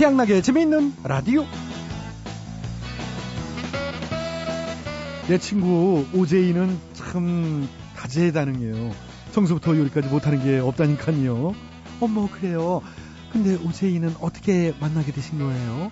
[0.00, 1.44] 취향나게 재미있는 라디오.
[5.28, 7.68] 내 친구 오제이는 참
[7.98, 8.92] 다재다능해요.
[9.32, 11.54] 청소부터 요리까지 못하는 게 없다니까요.
[12.00, 12.80] 어머 그래요.
[13.30, 15.90] 근데 오제이는 어떻게 만나게 되신 거예요?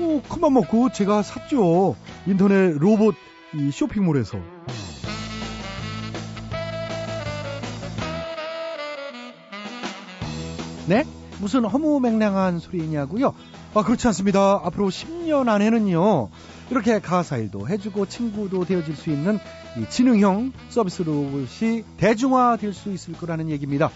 [0.00, 1.94] 어, 큰맘 먹고 제가 샀죠.
[2.26, 3.14] 인터넷 로봇
[3.54, 4.40] 이 쇼핑몰에서.
[10.88, 11.04] 네?
[11.42, 13.34] 무슨 허무맹랑한 소리냐고요?
[13.74, 14.60] 아, 그렇지 않습니다.
[14.62, 16.28] 앞으로 10년 안에는요,
[16.70, 19.40] 이렇게 가사 일도 해주고 친구도 되어줄 수 있는
[19.76, 23.90] 이 지능형 서비스 로봇이 대중화될 수 있을 거라는 얘기입니다.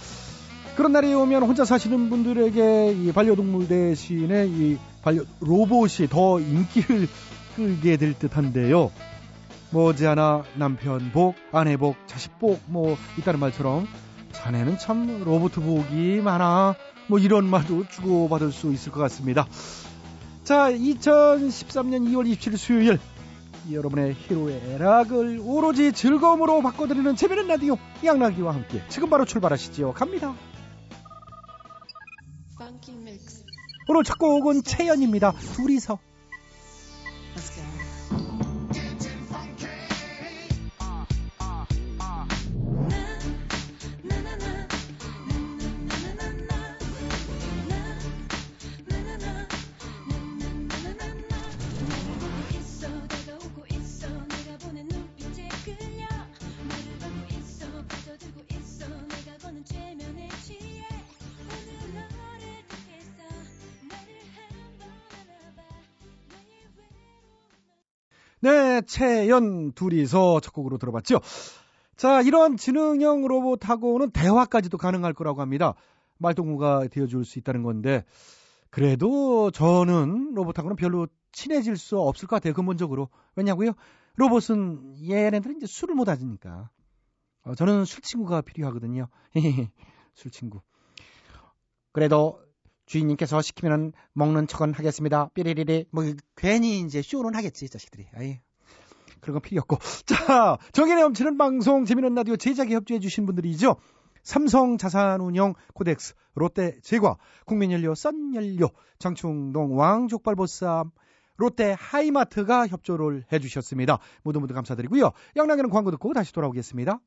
[0.74, 7.06] 그런 날이 오면 혼자 사시는 분들에게 이 반려동물 대신에 이 반려 로봇이 더 인기를
[7.54, 8.90] 끌게 될 듯한데요.
[9.70, 13.86] 머지않아 남편 복, 아내 복, 자식 복, 뭐, 있다는 말처럼
[14.32, 16.74] 자네는 참 로봇 복이 많아.
[17.08, 19.46] 뭐 이런 말도 주고받을 수 있을 것 같습니다.
[20.44, 22.98] 자, 2013년 2월 27일 수요일
[23.70, 29.92] 여러분의 희로의 애락을 오로지 즐거움으로 바꿔드리는 재미있는 라디오 양락이와 함께 지금 바로 출발하시죠.
[29.92, 30.34] 갑니다.
[33.88, 35.32] 오늘 첫 곡은 채연입니다.
[35.32, 35.98] 둘이서.
[68.40, 71.20] 네, 채연 둘이서 첫 곡으로 들어봤죠.
[71.96, 75.74] 자, 이런 지능형 로봇하고는 대화까지도 가능할 거라고 합니다.
[76.18, 78.04] 말동무가 되어줄 수 있다는 건데,
[78.70, 83.08] 그래도 저는 로봇하고는 별로 친해질 수 없을 것 같아요, 근본적으로.
[83.34, 83.72] 왜냐고요?
[84.16, 86.70] 로봇은 얘네들은 이제 술을 못 하니까.
[87.44, 89.08] 어, 저는 술 친구가 필요하거든요.
[90.14, 90.60] 술 친구.
[91.92, 92.45] 그래도
[92.86, 95.28] 주인님께서 시키면 먹는 척은 하겠습니다.
[95.34, 95.86] 삐리리리.
[95.90, 96.04] 뭐
[96.36, 98.06] 괜히 이제 쇼는 하겠지 자식들이.
[98.16, 98.38] 아이.
[99.20, 99.78] 그런 건 필요 없고.
[100.06, 103.76] 자, 정의 넘치는 방송 재미있는 라디오 제작에 협조해 주신 분들이죠.
[104.22, 110.90] 삼성 자산운용 코덱스, 롯데 제과, 국민연료 썬연료, 장충동 왕족발보쌈,
[111.36, 113.98] 롯데 하이마트가 협조를 해주셨습니다.
[114.24, 115.12] 모두 모두 감사드리고요.
[115.36, 116.98] 양락에는 광고 듣고 다시 돌아오겠습니다.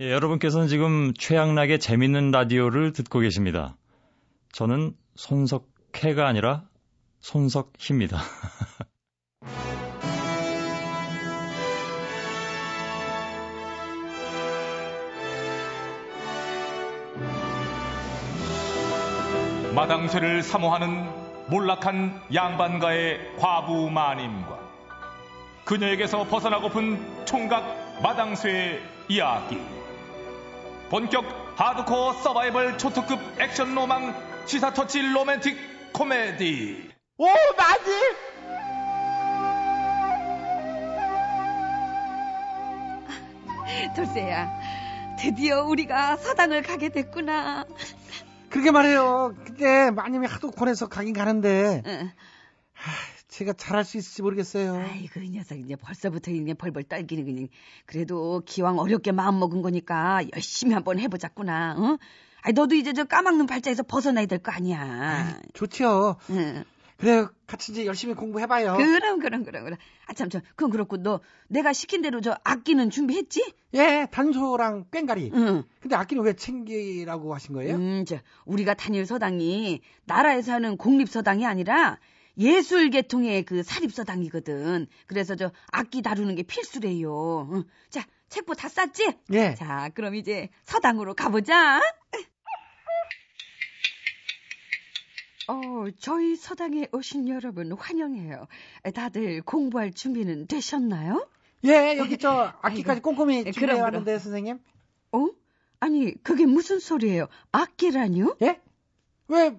[0.00, 3.76] 예, 여러분께서는 지금 최양락의 재밌는 라디오를 듣고 계십니다.
[4.56, 6.64] 저는 손석해가 아니라
[7.20, 8.16] 손석희입니다.
[19.74, 21.06] 마당쇠를 사모하는
[21.50, 24.58] 몰락한 양반가의 과부 마님과
[25.66, 28.80] 그녀에게서 벗어나고픈 총각 마당쇠의
[29.10, 29.75] 이야기.
[30.90, 31.24] 본격
[31.56, 34.14] 하드코어 서바이벌 초특급 액션 로망
[34.46, 36.90] 시사 터치 로맨틱 코미디.
[37.18, 37.90] 오, 맞지?
[43.96, 44.50] 돌쇠야,
[45.18, 47.64] 드디어 우리가 서당을 가게 됐구나.
[48.50, 49.34] 그렇게 말해요.
[49.44, 52.12] 근데 마님이 하도 권해서 가긴 가는데 응.
[52.74, 52.92] 하,
[53.36, 54.76] 제가 잘할 수 있을지 모르겠어요.
[54.76, 57.48] 아이고 이 녀석 이제 벌써부터 이제 벌벌 떨기는 그냥
[57.84, 61.76] 그래도 기왕 어렵게 마음 먹은 거니까 열심히 한번 해보자꾸나.
[61.78, 61.98] 응?
[62.40, 64.80] 아니 너도 이제 저 까막눈 발자에서 벗어나야 될 거 아니야.
[64.80, 66.16] 아이, 좋죠.
[66.30, 66.64] 응.
[66.96, 68.74] 그래 같이 이제 열심히 공부해봐요.
[68.78, 69.78] 그럼 그럼 그럼 그럼.
[70.06, 73.52] 아참 저 그건 그렇고 너 내가 시킨 대로 저 악기는 준비했지?
[73.74, 75.30] 예, 단소랑 꽹가리.
[75.34, 75.64] 응.
[75.80, 77.74] 근데 악기는 왜 챙기라고 하신 거예요?
[77.74, 81.98] 음, 저 우리가 다닐 서당이 나라에서 하는 공립 서당이 아니라
[82.38, 84.86] 예술 계통의 그 사립 서당이거든.
[85.06, 87.48] 그래서 저 악기 다루는 게 필수래요.
[87.52, 87.64] 응.
[87.88, 89.14] 자, 책보 다 쌌지?
[89.32, 89.54] 예.
[89.54, 91.80] 자, 그럼 이제 서당으로 가보자.
[95.48, 98.48] 어, 저희 서당에 오신 여러분 환영해요.
[98.94, 101.28] 다들 공부할 준비는 되셨나요?
[101.64, 103.00] 예, 여기 저 악기까지.
[103.00, 104.58] 꼼꼼히 그럼, 준비해 왔는데 선생님.
[105.12, 105.28] 어?
[105.78, 107.28] 아니, 그게 무슨 소리예요?
[107.52, 108.36] 악기라뇨?
[108.42, 108.60] 예?
[109.28, 109.56] 왜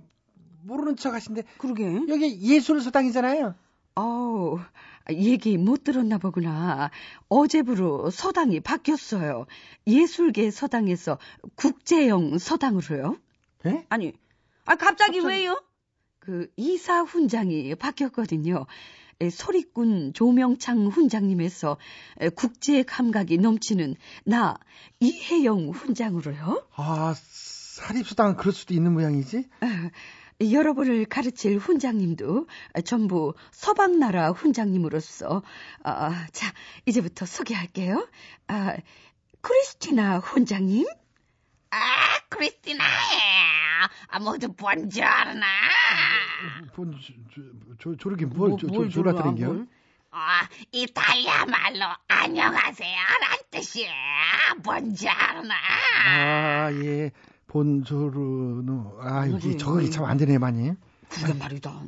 [0.67, 2.01] 모르는 척 하신데 그러게.
[2.09, 3.55] 여기 예술 서당이잖아요.
[3.95, 4.59] 어우,
[5.11, 6.91] 얘기 못 들었나 보구나.
[7.29, 9.47] 어제부로 서당이 바뀌었어요.
[9.87, 11.17] 예술계 서당에서
[11.55, 13.17] 국제형 서당으로요.
[13.65, 13.85] 예?
[13.89, 14.13] 아니,
[14.65, 15.25] 아 갑자기 갑자기?
[15.25, 15.59] 왜요?
[16.19, 18.65] 그 이사 훈장이 바뀌었거든요.
[19.19, 21.77] 에, 소리꾼 조명창 훈장님에서
[22.19, 24.59] 에, 국제 감각이 넘치는 나
[24.99, 26.67] 이혜영 훈장으로요.
[26.75, 29.47] 아, 사립 서당은 그럴 수도 있는 모양이지.
[30.39, 32.47] 여러분을 가르칠 훈장님도
[32.85, 35.41] 전부 서방 나라 훈장님으로서
[35.83, 36.53] 아, 자
[36.85, 38.07] 이제부터 소개할게요.
[38.47, 38.77] 아,
[39.41, 40.85] 크리스티나 훈장님.
[41.71, 41.77] 아,
[42.29, 42.83] 크리스티나.
[44.07, 45.45] 아, 모두 본줄나.
[46.73, 46.97] 본,
[47.33, 47.41] 저,
[47.79, 49.67] 저, 저렇게 뭘, 뭐, 저, 뭘 저, 졸라뜨린.
[50.11, 52.95] 아, 이탈리아 말로 안녕하세요.
[52.95, 53.91] 란 뜻이야.
[54.63, 55.55] 본줄나.
[56.05, 57.11] 아, 예.
[57.47, 58.97] 본조르노.
[58.99, 59.91] 아, 이게 적응이 뭐지?
[59.91, 60.71] 참안 되네, 많이.
[61.09, 61.81] 그게 말이다.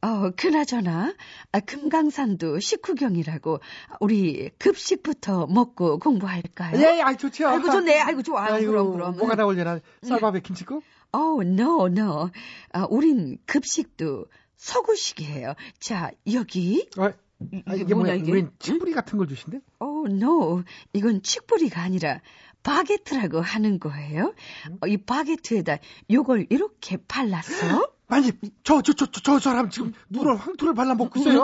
[0.00, 1.14] 어, 그나저나,
[1.50, 3.58] 아, 금강산도 식후경이라고,
[4.00, 6.78] 우리 급식부터 먹고 공부할까요?
[6.80, 7.48] 예, 아이, 좋지요.
[7.48, 7.98] 아이고, 좋네.
[8.00, 8.44] 아이고, 좋아.
[8.46, 9.16] 아이고, 그럼, 그럼.
[9.16, 9.80] 뭐가 나올려나?
[10.02, 10.84] 쌀밥에 김치국?
[11.12, 12.30] 어, no, no.
[12.72, 15.54] 아, 우린 급식도 서구식이에요.
[15.80, 16.88] 자, 여기.
[16.96, 17.12] 아,
[17.52, 18.14] 이- 아, 이게 뭐야?
[18.14, 18.30] 이게?
[18.30, 19.60] 우린 칡뿌리 같은 걸 주신대?
[19.80, 20.62] 어, no.
[20.92, 22.20] 이건 칡뿌리가 아니라
[22.62, 24.34] 바게트라고 하는 거예요.
[24.80, 25.78] 어, 이 바게트에다
[26.10, 27.88] 요걸 이렇게 발랐어.
[28.08, 28.32] 아니,
[28.64, 31.42] 저, 저, 저, 저, 저 사람 지금 누런 황토를 발라먹고 있어요?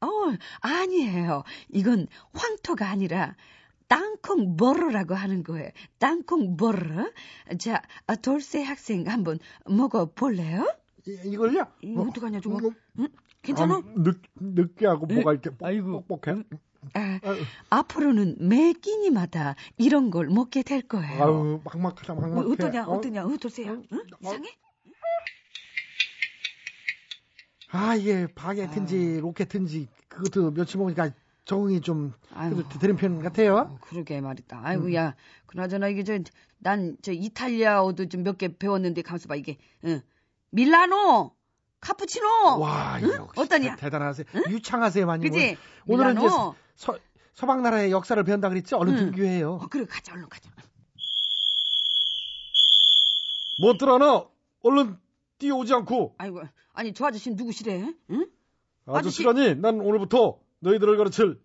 [0.00, 0.08] 어,
[0.60, 1.42] 아니에요.
[1.70, 3.34] 이건 황토가 아니라
[3.88, 5.70] 땅콩 버르라고 하는 거예요.
[5.98, 7.10] 땅콩 버르.
[7.58, 10.70] 자, 아, 돌쇠 학생 한번 먹어볼래요?
[11.06, 11.66] 이- 이걸요?
[11.80, 12.58] 이거 어떡하냐, 저거?
[12.58, 13.08] 이거- 응?
[13.40, 13.76] 괜찮아?
[13.76, 16.04] 아, 느, 느끼하고 뭐가 이렇게 뻑- 아이고.
[16.06, 16.42] 뻑뻑해?
[16.94, 21.22] 아, 아유, 앞으로는 매 끼니마다 이런 걸 먹게 될 거예요.
[21.24, 22.52] 아유, 막막하다, 뭐, 막막해.
[22.52, 22.92] 어떠냐, 어?
[22.96, 23.70] 어떠냐, 어, 돌쇠야?
[23.72, 24.02] 응?
[24.20, 24.48] 이상해?
[27.70, 31.10] 아, 이게 바게트인지 로켓인지 그것도 며칠 먹으니까
[31.44, 32.12] 적응이 좀
[32.80, 33.56] 되는 편 같아요.
[33.56, 34.60] 어, 그러게 말이다.
[34.62, 35.14] 아이고, 야,
[35.46, 36.18] 그나저나 이게 저,
[36.60, 39.58] 난 저 이탈리아어도 좀 몇 개 배웠는데, 가만있어 봐, 이게.
[39.84, 40.00] 응.
[40.50, 41.32] 밀라노!
[41.80, 42.58] 카푸치노!
[42.58, 43.26] 와, 응?
[43.36, 43.76] 어떠냐?
[43.76, 45.22] 대, 단하세요 유창하세요, 많이.
[45.28, 45.56] 그지?
[45.86, 46.54] 오늘은 이제 밀라노.
[46.78, 46.96] 서,
[47.34, 48.74] 서방 나라의 역사를 배운다 그랬지?
[48.76, 48.98] 얼른 응.
[49.10, 49.54] 등교해요.
[49.54, 50.48] 어, 그래, 가자, 얼른 가자.
[53.60, 54.24] 못 들어나
[54.62, 54.96] 얼른
[55.38, 56.40] 뛰어오지 않고 아이고,
[56.74, 57.92] 아니, 저 아저씨는 누구시래?
[58.10, 58.26] 응?
[58.86, 61.40] 아저씨라니 난 오늘부터 너희들을 가르칠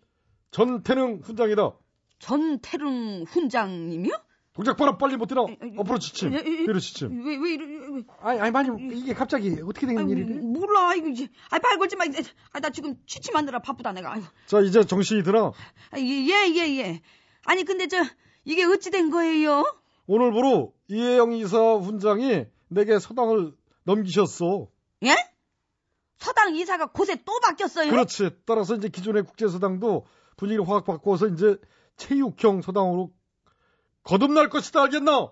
[0.52, 1.72] 전태능 훈장이다.
[2.20, 4.14] 전태릉 훈장님이요?
[4.54, 6.30] 동작 봐라 빨리 못 뛰나 에, 에, 앞으로 지침.
[6.32, 10.94] 뒤로 지침 왜, 왜, 이래, 왜, 아니 아니 많이 이게 갑자기 어떻게 된 일이래 몰라,
[10.94, 11.28] 이거 이제.
[11.50, 12.06] 아, 발 걸지 마.
[12.06, 12.22] 이제.
[12.52, 14.14] 아, 나 지금 취침하느라 바쁘다, 내가.
[14.14, 14.28] 아이고.
[14.46, 15.52] 자 이제 정신이 드나
[15.92, 17.02] 아, 예, 예, 예, 예.
[17.46, 17.98] 아니, 근데 저,
[18.46, 19.64] 이게 어찌 된 거예요?
[20.06, 23.54] 오늘부로 이혜영 이사 훈장이 내게 서당을
[23.86, 24.68] 넘기셨어
[25.04, 25.16] 예?
[26.20, 27.90] 서당 이사가 곳에 또 바뀌었어요?
[27.90, 30.06] 그렇지 따라서 이제 기존의 국제서당도
[30.38, 31.58] 분위기를 확 바꿔서 이제
[31.98, 33.12] 체육형 서당으로
[34.04, 35.32] 거듭날 것이다 알겠나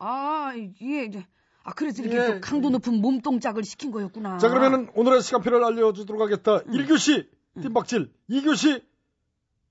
[0.00, 1.26] 아, 예, 이제.
[1.62, 2.34] 아, 그래서 이렇게 예.
[2.34, 4.38] 또 강도 높은 몸 동작을 시킨 거였구나.
[4.38, 6.70] 자 그러면은 오늘의 시간표를 알려주도록 하겠다 음.
[6.72, 7.28] 1교시
[7.62, 8.82] 뒷박질 2교시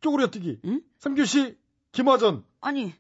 [0.02, 0.82] 쪼그려뛰기 응?
[1.00, 1.58] 3교시
[1.92, 2.94] 김하전 아니,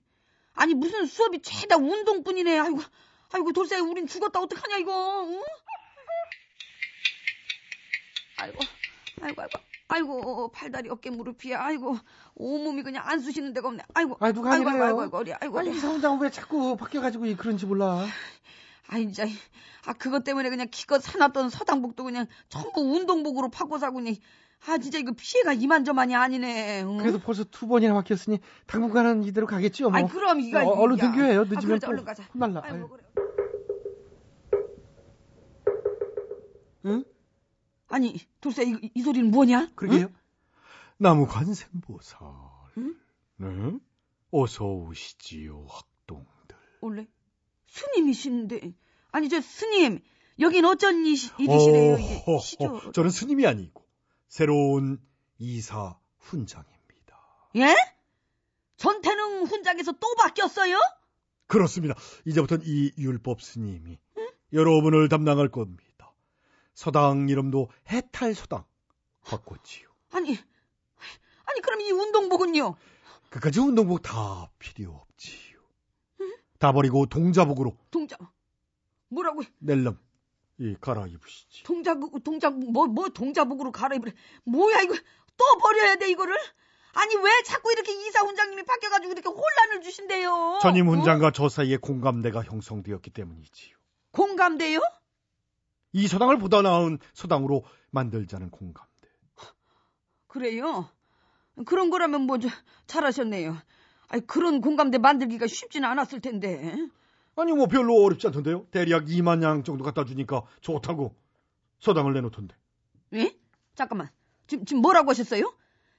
[0.53, 2.59] 아니, 무슨 수업이 죄다 운동뿐이네.
[2.59, 2.79] 아이고,
[3.31, 4.39] 아이고, 돌쇠, 우린 죽었다.
[4.41, 5.25] 어떡하냐, 이거.
[5.25, 5.41] 응?
[8.37, 8.59] 아이고,
[9.21, 9.68] 아이고, 아이고.
[9.89, 11.59] 아이고, 팔다리, 어깨, 무릎이야.
[11.61, 11.97] 아이고,
[12.35, 13.83] 온몸이 그냥 안 쑤시는 데가 없네.
[13.95, 15.77] 아이고, 아 누가 아이고, 아니래요 아이고, 아이고, 어리, 아이고, 아니 어리.
[15.77, 18.05] 이사 훈장 왜 자꾸 바뀌어 가지고 그런지 몰라
[18.87, 19.25] 아이, 진짜.
[19.85, 24.19] 아, 그것 때문에 그냥 기껏 사놨던 서당복도 그냥 전부 운동복으로 바꿔 사고니.
[24.67, 26.83] 아, 진짜 이거 피해가 이만저만이 아니네.
[26.83, 26.97] 응?
[26.97, 30.59] 그래도 벌써 두 번이나 바뀌었으니 당분간은 이대로 가겠지요 뭐 아이, 그럼 이거.
[30.61, 31.01] 어, 얼른 야.
[31.11, 32.23] 등교해요 아, 늦으면 그러자, 또 얼른 가자.
[32.33, 32.89] 혼날라 아이고.
[32.89, 33.03] 그래.
[36.85, 37.03] 응?
[37.89, 39.71] 아니, 돌쇠, 이, 이 소리는 뭐냐?
[39.75, 40.09] 그러게요
[40.97, 42.19] 나무 관세음보살.
[42.77, 42.95] 응?
[43.37, 43.79] 네?
[44.31, 46.57] 어서 오시지요, 학동들.
[46.81, 47.07] 원래
[47.67, 48.73] 스님이신데.
[49.11, 50.01] 아니, 저 스님,
[50.39, 51.93] 여긴 어쩐 일, 일이시래요?
[51.93, 52.91] 어허허, 시조.
[52.91, 53.83] 저는 스님이 아니고
[54.27, 55.01] 새로운
[55.37, 57.49] 이사 훈장입니다.
[57.57, 57.75] 예?
[58.77, 60.77] 전태능 훈장에서 또 바뀌었어요?
[61.47, 61.95] 그렇습니다.
[62.25, 63.97] 이제부터는 이 율법 스님이
[64.53, 65.83] 여러분을 담당할 겁니다.
[66.79, 68.63] 서당 이름도 해탈서당
[69.25, 69.89] 바꿨지요.
[70.11, 70.29] 아니,
[71.43, 72.73] 아니, 그럼 이 운동복은요?
[73.29, 75.59] 그까지 운동복 다 필요 없지요.
[76.57, 78.17] 다 버리고 동자복으로 동작,
[79.09, 79.99] 뭐라고, 낼름
[80.57, 81.63] 이 갈아입으시지.
[81.63, 84.13] 동작, 동작, 뭐, 뭐 동자복으로 갈아입으래.
[84.45, 84.95] 뭐야, 이거,
[85.35, 86.33] 또 버려야 돼, 이거를?
[86.93, 90.59] 아니, 왜 자꾸 이렇게 이사 훈장님이 바뀌어가지고 이렇게 혼란을 주신대요?
[90.61, 90.91] 전임 어?
[90.91, 93.75] 훈장과 저 사이에 공감대가 형성되었기 때문이지요.
[94.11, 94.79] 공감돼요?
[95.91, 98.89] 이 서당을 보다 나은 서당으로 만들자는 공감대.
[100.27, 100.89] 그래요?
[101.65, 102.47] 그런 거라면 뭐, 저,
[102.87, 103.57] 잘하셨네요.
[104.07, 106.89] 아니, 그런 공감대 만들기가 쉽지는 않았을 텐데.
[107.39, 111.15] 아니 뭐 별로 어렵지 않던데요 대략 2만 양 정도 갖다 주니까 좋다고
[111.79, 112.53] 서당을 내놓던데
[113.13, 113.39] 예?
[113.75, 114.09] 잠깐만.
[114.45, 115.53] 지금, 지금 뭐라고 하셨어요?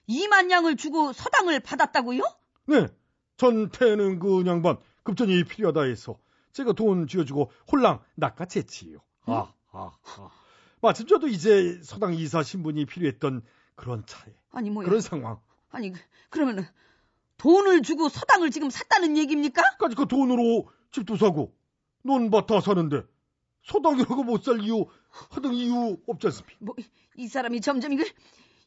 [0.09, 2.23] 2만 양을 주고 서당을 받았다고요?
[2.67, 2.89] 네
[3.39, 6.19] 전태는 그 양반 급전이 필요하다 해서
[6.53, 10.31] 제가 돈 쥐어주고 홀랑 낚아챘지요 아, 아, 아.
[10.81, 13.43] 마침 저도 이제 서당 이사 신분이 필요했던
[13.75, 14.87] 그런 차에 아니 뭐야?
[14.87, 15.41] 그런 상황.
[15.71, 16.01] 아니 그-
[16.31, 16.65] 그러면은
[17.37, 19.63] 돈을 주고 서당을 지금 샀다는 얘기입니까?
[19.79, 21.55] 까지 그 돈으로 집도 사고
[22.03, 23.03] 논밭 다 사는데
[23.65, 26.57] 서당이라고 못 살 이유 하등 이유 없지 않습니까?
[26.61, 26.75] 뭐
[27.17, 28.05] 이 사람이 점점 이게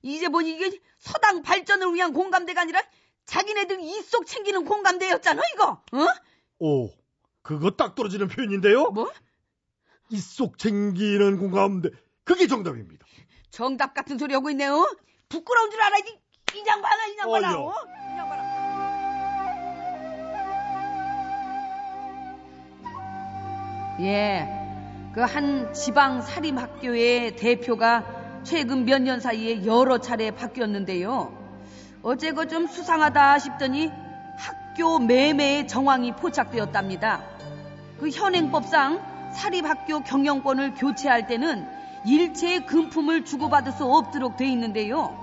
[0.03, 2.81] 이제 보니 이게 서당 발전을 위한 공감대가 아니라
[3.25, 5.81] 자기네들 이속 챙기는 공감대였잖아 이거.
[5.91, 6.05] 어?
[6.59, 6.89] 오,
[7.41, 8.91] 그거 딱 떨어지는 표현인데요.
[8.91, 9.11] 뭐?
[10.09, 11.89] 이속 챙기는 공감대
[12.23, 13.05] 그게 정답입니다.
[13.51, 14.87] 정답 같은 소리 하고 있네요.
[15.29, 16.01] 부끄러운 줄 알아 이,
[16.55, 17.49] 이 양반아 이 양반아.
[17.55, 17.59] 어여.
[17.59, 17.73] 어?
[23.99, 24.03] 이.
[24.05, 24.47] 예,
[25.13, 28.03] 그 한 지방 사립 학교의 대표가
[28.43, 31.31] 최근 몇 년 사이에 여러 차례 바뀌었는데요.
[32.01, 33.91] 어제거 좀 수상하다 싶더니
[34.37, 37.23] 학교 매매의 정황이 포착되었답니다.
[37.99, 41.67] 그 현행법상 사립학교 경영권을 교체할 때는
[42.05, 45.17] 일체의 금품을 주고받을 수 없도록 돼 있는데요.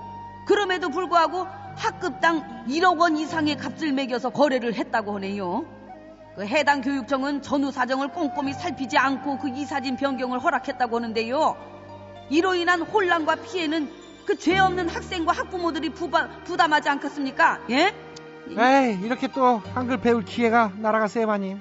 [0.45, 5.65] 그럼에도 불구하고 학급당 1억 원 이상의 값을 매겨서 거래를 했다고 하네요.
[6.35, 11.55] 그 해당 교육청은 전후 사정을 꼼꼼히 살피지 않고 그 이사진 변경을 허락했다고 하는데요.
[12.29, 17.59] 이로 인한 혼란과 피해는 그 죄 없는 학생과 학부모들이 부바, 부담하지 않겠습니까?
[17.69, 17.93] 예?
[18.49, 21.59] 에이, 이렇게 또 한글 배울 기회가 날아갔어요, 마님.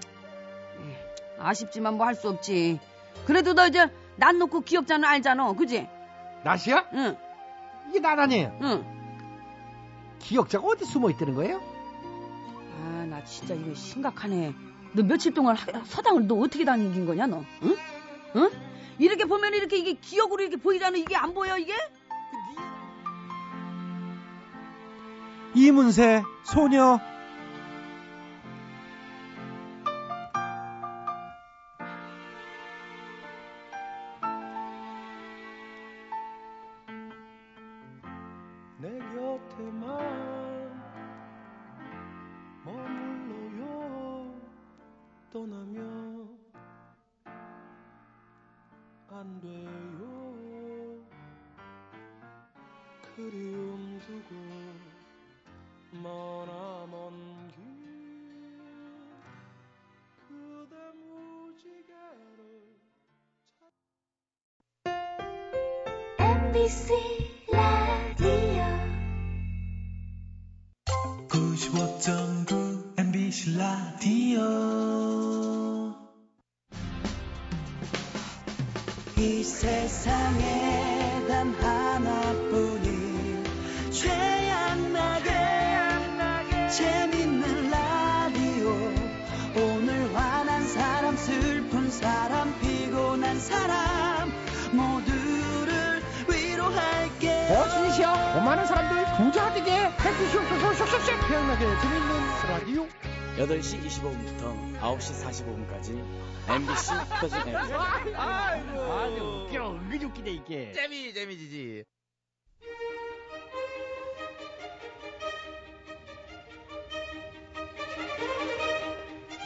[1.40, 2.78] 아쉽지만 뭐 할 수 없지.
[3.26, 5.52] 그래도 너 이제 난 놓고 기억자는 알잖아.
[5.54, 5.88] 그지?
[6.44, 6.87] 나시야?
[6.94, 7.16] 응,
[7.88, 8.44] 이게 나라니.
[8.62, 8.85] 응.
[10.18, 11.61] 기억자가 어디 숨어 있다는 거예요?
[12.82, 14.54] 아, 나 진짜 이거 심각하네.
[14.92, 17.42] 너 며칠 동안 하- 서당을 너 어떻게 다니긴 거냐, 너?
[17.62, 17.76] 응?
[18.37, 18.50] 응?
[18.99, 20.97] 이렇게 보면 이렇게 이게 기억으로 이렇게 보이잖아.
[20.99, 21.73] 이게 안 보여, 이게?
[25.54, 27.00] 이문세, 소녀.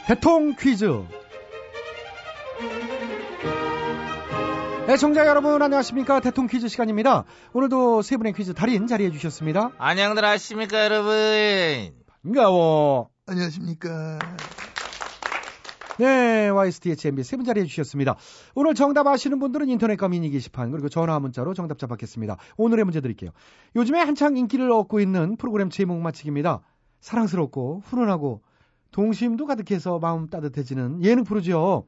[0.07, 0.85] 대통 퀴즈.
[4.87, 7.23] 애청자 여러분 안녕하십니까 대통 퀴즈 시간입니다.
[7.53, 9.71] 오늘도 세 분의 퀴즈 달인 자리해 주셨습니다.
[9.79, 11.91] 안녕들 하십니까 여러분.
[12.23, 13.09] 반가워.
[13.25, 14.19] 안녕하십니까.
[15.97, 18.15] 네, YSTHMB 세 분 자리해 주셨습니다.
[18.53, 22.37] 오늘 정답 아시는 분들은 인터넷과 미니 게시판 그리고 전화 문자로 정답자 받겠습니다.
[22.57, 23.31] 오늘의 문제 드릴게요.
[23.75, 26.61] 요즘에 한창 인기를 얻고 있는 프로그램 제목 맞히기입니다.
[26.99, 28.41] 사랑스럽고 훈훈하고
[28.95, 31.85] 동심도 가득해서 마음 따뜻해지는 예능 프로죠.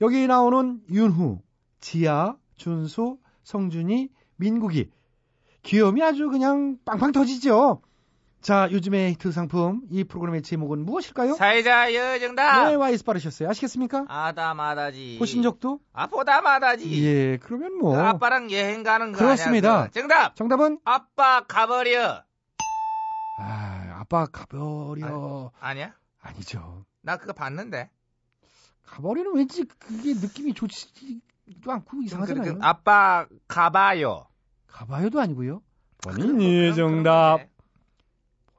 [0.00, 1.40] 여기 나오는 윤후,
[1.78, 4.90] 지아, 준수, 성준이, 민국이
[5.62, 7.80] 귀염이 아주 그냥 빵빵 터지죠.
[8.40, 11.34] 자, 요즘의 히트 상품 이 프로그램의 제목은 무엇일까요?
[11.34, 12.70] 사회자 여정답.
[12.70, 13.48] 네, 와이스 빠르셨어요.
[13.48, 14.06] 아시겠습니까?
[14.08, 15.18] 아다마다지.
[15.20, 15.78] 보신 적도?
[15.92, 17.04] 아 보다마다지.
[17.06, 17.94] 예, 그러면 뭐.
[17.94, 19.74] 그 아빠랑 여행 가는 거 그렇습니다.
[19.76, 19.90] 아니야.
[19.92, 20.34] 정답.
[20.34, 20.80] 정답은?
[20.84, 22.24] 아빠 가버려.
[23.38, 25.52] 아, 아빠 가버려.
[25.60, 25.94] 아니야?
[26.22, 26.84] 아니죠.
[27.02, 27.90] 나 그거 봤는데.
[28.84, 31.20] 가버리는 왠지 그게 느낌이 좋지도
[31.72, 32.58] 않고 이상하잖아요.
[32.60, 34.26] 아빠 가봐요.
[34.66, 35.62] 가봐요도 아니고요.
[36.02, 37.40] 본인이 정답.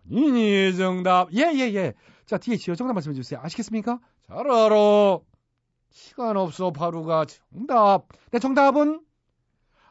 [0.08, 1.34] 본인이 정답.
[1.34, 1.93] 예, 예, 예.
[2.25, 2.75] 자, DH요.
[2.75, 3.39] 정답 말씀해 주세요.
[3.43, 4.00] 아시겠습니까?
[4.27, 5.20] 잘 알아.
[5.89, 8.08] 시간 없어, 바로가 정답.
[8.32, 9.01] 네, 정답은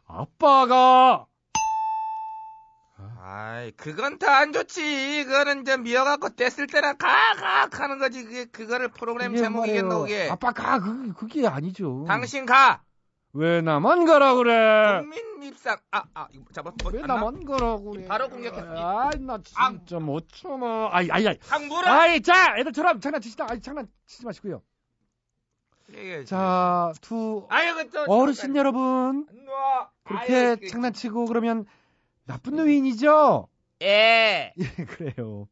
[0.04, 1.26] 아빠가
[3.34, 5.24] 아이, 그건 다안 좋지.
[5.24, 8.24] 그거는 이제 미어갖고 뗐을 때나 가가 하는 거지.
[8.24, 10.22] 그게 그거를 프로그램 그게 제목이겠노 말이에요.
[10.24, 10.30] 그게.
[10.30, 12.04] 아빠 가 그, 그게 아니죠.
[12.06, 12.82] 당신 가.
[13.32, 15.00] 왜 나만 가라 그래?
[15.00, 15.78] 국민 밉상.
[15.92, 16.72] 아, 아, 이거 잡아.
[16.82, 17.14] 뭐, 왜안 나?
[17.14, 18.04] 나만 가라 그래?
[18.06, 18.66] 바로 공격했어.
[19.08, 20.90] 아이 나 진짜 못 참아.
[20.92, 21.38] 아이 아이 아이.
[21.38, 21.90] 강물아.
[22.02, 23.46] 아이 자 애들처럼 장난치시다.
[23.48, 24.60] 아이 장난치지 마시고요.
[25.94, 27.74] 예, 자 두 아유.
[28.06, 29.88] 어르신 여러분 놔.
[30.04, 31.64] 그렇게 아유, 그- 장난치고 그러면
[32.26, 33.48] 나쁜 노인이죠?
[33.82, 34.52] 예.
[34.56, 35.48] 예 그래요.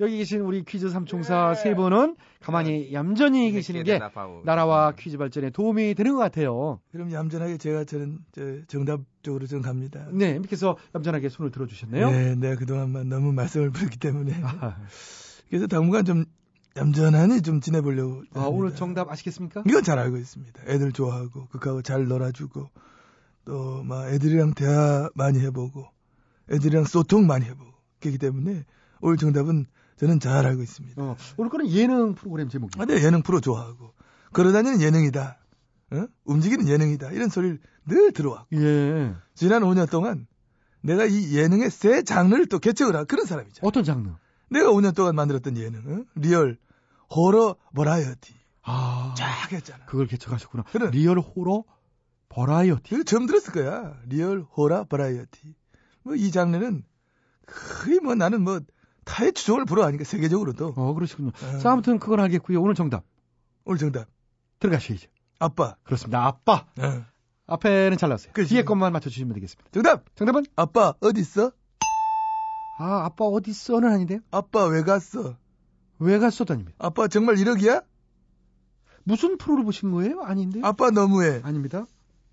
[0.00, 1.54] 여기 계신 우리 퀴즈 삼총사 예.
[1.62, 4.00] 세 분은 가만히 얌전히 계시는 게.
[4.44, 6.80] 나라와 퀴즈 발전에 도움이 되는 것 같아요.
[6.90, 10.08] 그럼 얌전하게 제가 저는 저 정답 쪽으로 좀 갑니다.
[10.10, 12.10] 네, 이렇게해서 얌전하게 손을 들어주셨네요.
[12.10, 14.40] 네, 내가 그동안만 너무 말씀을 부렸기 때문에.
[14.42, 14.78] 아,
[15.50, 16.24] 그래서 당분간 좀
[16.78, 18.22] 얌전하니 좀 지내보려고.
[18.34, 19.64] 아, 오늘 정답 아시겠습니까?
[19.68, 20.62] 이건 잘 알고 있습니다.
[20.66, 22.70] 애들 좋아하고, 그하고 잘 놀아주고,
[23.50, 25.84] 또, 막, 애들이랑 대화 많이 해보고,
[26.52, 28.64] 애들이랑 소통 많이 해보고, 그렇기 때문에,
[29.00, 29.66] 오늘 정답은
[29.96, 31.02] 저는 잘 알고 있습니다.
[31.02, 32.80] 어, 오늘 거는 예능 프로그램 제목이에요.
[32.80, 33.92] 아, 내 예능 프로 좋아하고,
[34.32, 35.38] 걸어다니는 예능이다.
[35.90, 36.06] 어?
[36.24, 37.10] 움직이는 예능이다.
[37.10, 39.16] 이런 소리를 늘 들어왔고, 예.
[39.34, 40.28] 지난 5년 동안
[40.80, 43.66] 내가 이 예능의 새 장르를 또 개척을 한 그런 사람이죠.
[43.66, 44.10] 어떤 장르?
[44.48, 46.04] 내가 5년 동안 만들었던 예능, 어?
[46.14, 46.56] 리얼,
[47.12, 48.32] 호러, 버라이어티.
[48.62, 49.86] 아, 쫙 했잖아.
[49.86, 50.62] 그걸 개척하셨구나.
[50.70, 50.88] 그래.
[50.92, 51.64] 리얼 호러
[52.30, 52.94] 버라이어티.
[52.94, 53.96] 이거 처음 들었을 거야.
[54.06, 55.54] 리얼, 호러, 버라이어티.
[56.04, 56.82] 뭐 이 장르는
[57.46, 58.60] 거의 뭐 나는 뭐
[59.04, 60.72] 타의 추종을 불허하니까 세계적으로도.
[60.76, 61.28] 어, 그러시군요.
[61.42, 61.58] 어.
[61.58, 62.60] 자, 아무튼 그건 알겠고요.
[62.62, 63.04] 오늘 정답
[63.64, 64.08] 오늘 정답.
[64.60, 65.08] 들어가셔야죠.
[65.38, 65.76] 아빠.
[65.82, 66.24] 그렇습니다.
[66.26, 66.66] 아빠.
[66.78, 67.04] 어.
[67.46, 68.32] 앞에는 잘 나왔어요.
[68.32, 68.50] 그렇지.
[68.54, 69.70] 뒤에 것만 맞춰주시면 되겠습니다.
[69.72, 70.04] 정답.
[70.14, 70.44] 정답은?
[70.56, 71.50] 아빠 어디 있어?
[72.78, 74.20] 아, 아빠 어디 있어는 아닌데요.
[74.30, 75.36] 아빠 왜 갔어?
[75.98, 76.76] 왜 갔어도 아닙니다.
[76.78, 77.84] 아빠 정말 1억이야?
[79.04, 80.22] 무슨 프로를 보신 거예요?
[80.22, 80.60] 아닌데.
[80.62, 81.40] 아빠 너무해.
[81.42, 81.86] 아닙니다.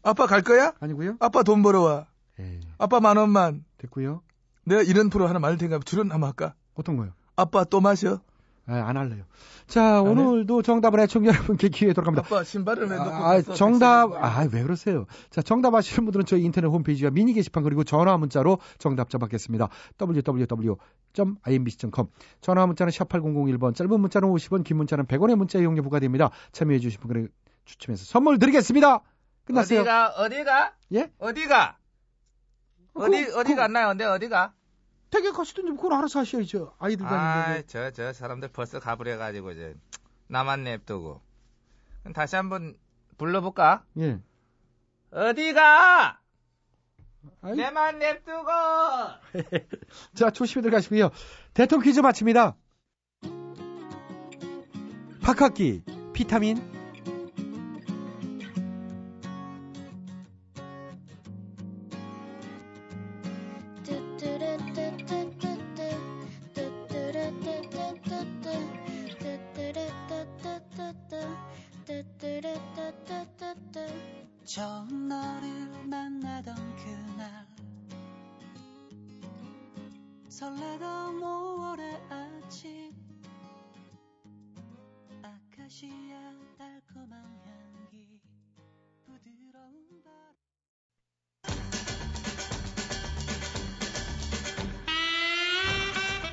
[0.04, 0.74] 아빠 갈 거야?
[0.80, 1.18] 아니고요.
[1.20, 2.08] 아빠 돈 벌어와.
[2.40, 3.66] 에이, 아빠 만 원만.
[3.78, 4.22] 됐고요.
[4.66, 6.54] 내가 이런 프로 하나 만들 테니까 출연 한번 할까?
[6.76, 7.12] 어떤 거요?
[7.36, 8.22] 아빠 또 마셔.
[8.70, 9.24] 아, 안 할래요.
[9.66, 12.28] 자, 오늘도 정답을 애청자 여러분께 기회 돌아갑니다.
[12.28, 13.54] 아빠 신발을 왜 놓고 아, 갔어?
[13.54, 14.12] 정답.
[14.14, 15.06] 아, 왜 그러세요?
[15.30, 19.70] 자, 정답 아시는 분들은 저희 인터넷 홈페이지와 미니 게시판 그리고 전화 문자로 정답자 받겠습니다.
[21.16, 22.08] www.imbc.com.
[22.42, 26.32] 전화 문자는 샵8001번, 짧은 문자는 50원, 긴 문자는 100원의 문자 이용료 부과됩니다.
[26.52, 27.30] 참여해주신 분들
[27.64, 29.02] 추첨해서 선물 드리겠습니다.
[29.48, 29.80] 끝났어요.
[29.82, 30.74] 어디가, 어디가?
[30.94, 31.12] 예?
[31.18, 31.78] 어디가?
[32.94, 33.88] 어디, 그- 어디 그- 갔나요?
[33.90, 34.54] 근데 어디가?
[35.10, 36.76] 댁에 가시든지 그걸 알아서 하셔야죠.
[36.80, 37.68] 아이들 아, 다니는데.
[37.68, 39.76] 저, 저 사람들 벌써 가버려 가지고, 이제,
[40.28, 41.22] 나만 냅두고.
[42.14, 42.76] 다시 한번
[43.18, 43.84] 불러볼까?
[44.00, 44.20] 예.
[45.12, 46.20] 어디가?
[47.42, 47.56] 아이.
[47.56, 48.48] 내만 냅두고!
[50.16, 51.10] 자, 조심히들 가시고요.
[51.54, 52.56] 대통령 퀴즈 마칩니다.
[55.22, 55.84] 박학기,
[56.14, 56.77] 비타민.
[74.58, 77.46] 처음 너를 만나던 그날
[80.30, 82.92] 설레던 5월의 아침
[85.22, 86.18] 아카시아
[86.58, 88.20] 달콤한 향기
[89.06, 90.34] 부드러운 바람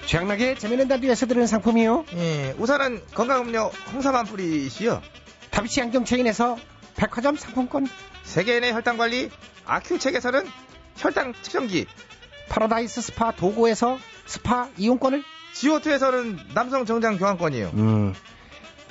[0.07, 2.07] 최양락의 재미있는 라디오에서 드리는 상품이요.
[2.15, 5.03] 예, 우선은 건강음료 홍삼 한 뿌리시요.
[5.51, 6.57] 다비치 안경 체인에서
[6.97, 7.87] 백화점 상품권.
[8.25, 9.31] 세계인의 혈당 관리
[9.65, 10.49] 아큐첵에서는
[10.97, 11.87] 혈당 측정기.
[12.49, 15.23] 파라다이스 스파 도고에서 스파 이용권을.
[15.55, 17.71] 지오투에서는 남성 정장 교환권이요.
[17.75, 18.15] 음.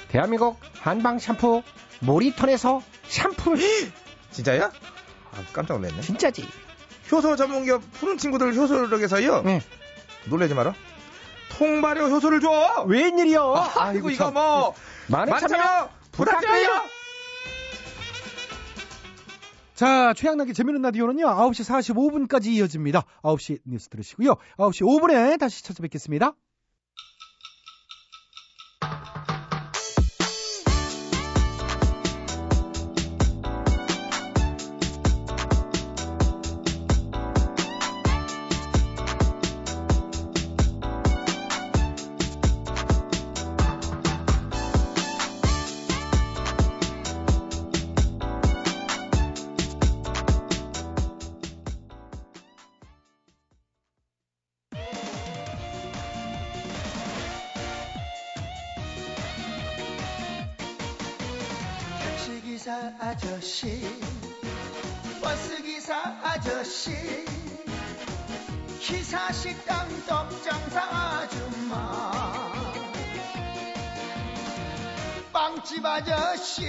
[0.09, 1.61] 대한민국 한방 샴푸
[1.99, 3.59] 모리턴에서 샴푸를.
[4.31, 4.71] 진짜야?
[5.31, 6.01] 아, 깜짝 놀랐네.
[6.01, 6.47] 진짜지.
[7.11, 9.41] 효소 전문기업 푸른 친구들 효소력에서요.
[9.43, 9.61] 네.
[10.25, 10.73] 놀라지 마라.
[11.49, 12.85] 통발효 효소를 줘.
[12.87, 13.53] 웬일이요?
[13.77, 14.73] 아이고 이거 뭐
[15.07, 16.81] 많은 많은 참여 참여 부탁드려요.
[19.73, 23.05] 자, 최양락의 재미있는 라디오는요, 9시 45분까지 이어집니다.
[23.23, 24.35] 9시 뉴스 들으시고요.
[24.57, 26.35] 9시 5분에 다시 찾아뵙겠습니다.
[62.99, 63.81] 아저씨
[65.21, 66.91] 버스기사 아저씨
[68.79, 72.33] 기사식당 떡장사 아줌마
[75.31, 76.65] 빵집 아저씨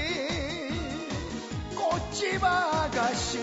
[1.75, 3.39] 꽃집 아가씨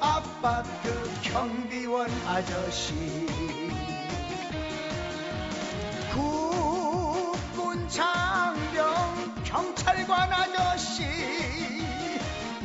[0.00, 2.94] 아파트 경비원 아저씨
[6.12, 8.21] 국군 장병
[9.52, 11.04] 경찰관 아저씨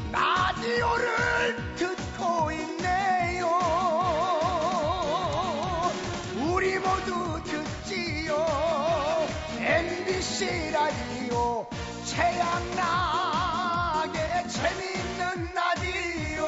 [0.09, 3.49] 라디오를 듣고 있네요.
[6.49, 8.37] 우리 모두 듣지요.
[9.59, 11.67] MBC 라디오
[15.53, 16.45] 라디오.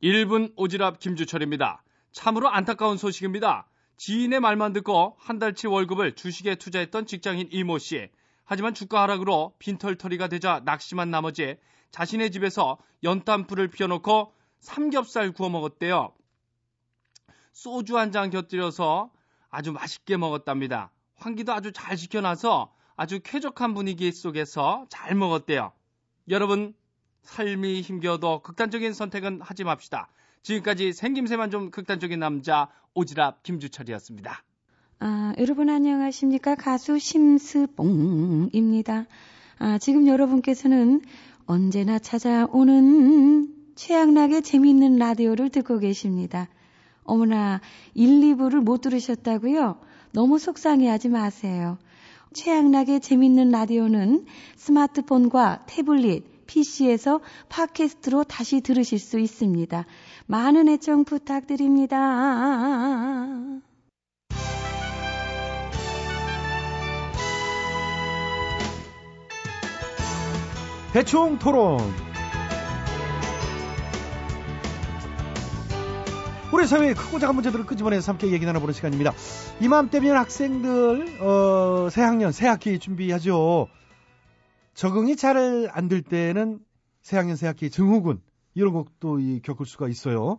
[0.00, 1.82] 1분 오지랖 김주철입니다.
[2.14, 3.66] 참으로 안타까운 소식입니다.
[3.96, 8.08] 지인의 말만 듣고 한 달치 월급을 주식에 투자했던 직장인 이모 씨.
[8.44, 11.56] 하지만 주가 하락으로 빈털터리가 되자 낙심한 나머지
[11.90, 16.12] 자신의 집에서 연탄불을 피워놓고 삼겹살 구워 먹었대요.
[17.52, 19.10] 소주 한 잔 곁들여서
[19.50, 20.92] 아주 맛있게 먹었답니다.
[21.16, 25.72] 환기도 아주 잘 시켜놔서 아주 쾌적한 분위기 속에서 잘 먹었대요.
[26.28, 26.74] 여러분,
[27.22, 30.08] 삶이 힘겨워도 극단적인 선택은 하지 맙시다.
[30.44, 34.44] 지금까지 생김새만 좀 극단적인 남자 오지랖 김주철이었습니다.
[35.00, 36.54] 아, 여러분 안녕하십니까?
[36.54, 37.86] 가수 심스봉입니다.
[39.58, 41.00] 아, 지금 여러분께서는
[41.46, 46.48] 언제나 찾아오는 최양락의 재미있는 라디오를 듣고 계십니다.
[47.04, 47.62] 어머나,
[47.94, 49.80] 1, 2부를 못 들으셨다고요?
[50.12, 51.78] 너무 속상해하지 마세요.
[52.34, 54.26] 최양락의 재미있는 라디오는
[54.56, 59.84] 스마트폰과 태블릿, PC에서 팟캐스트로 다시 들으실 수 있습니다.
[60.26, 61.94] 많은 애청 부탁드립니다.
[70.92, 71.78] 대충 토론.
[76.52, 79.12] 우리 사회의 크고 작은 문제들을 끄집어내서 함께 얘기 나눠보는 시간입니다.
[79.60, 83.66] 이맘때면 학생들 어, 새학년 새학기 준비하죠.
[84.74, 86.58] 적응이 잘 안 될 때는
[87.02, 88.22] 새학년 새학기 증후군
[88.54, 90.38] 이런 것도 이, 겪을 수가 있어요.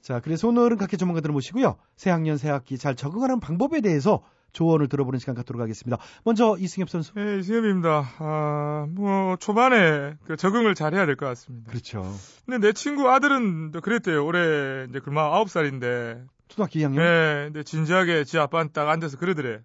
[0.00, 1.76] 자, 그래서 오늘은 각계 전문가들을 모시고요.
[1.96, 5.98] 새학년 새학기 잘 적응하는 방법에 대해서 조언을 들어보는 시간 갖도록 하겠습니다.
[6.24, 7.12] 먼저 이승엽 선수.
[7.14, 8.14] 네, 이승엽입니다.
[8.18, 11.70] 아, 뭐, 초반에 그 적응을 잘 해야 될 것 같습니다.
[11.70, 12.02] 그렇죠.
[12.46, 14.24] 근데 내 친구 아들은 또 그랬대요.
[14.24, 16.24] 올해 이제 그만 아홉 살인데.
[16.48, 16.96] 초등학교 2학년?
[16.96, 19.60] 네, 근데 진지하게 지 아빠는 딱 앉아서 그러더래.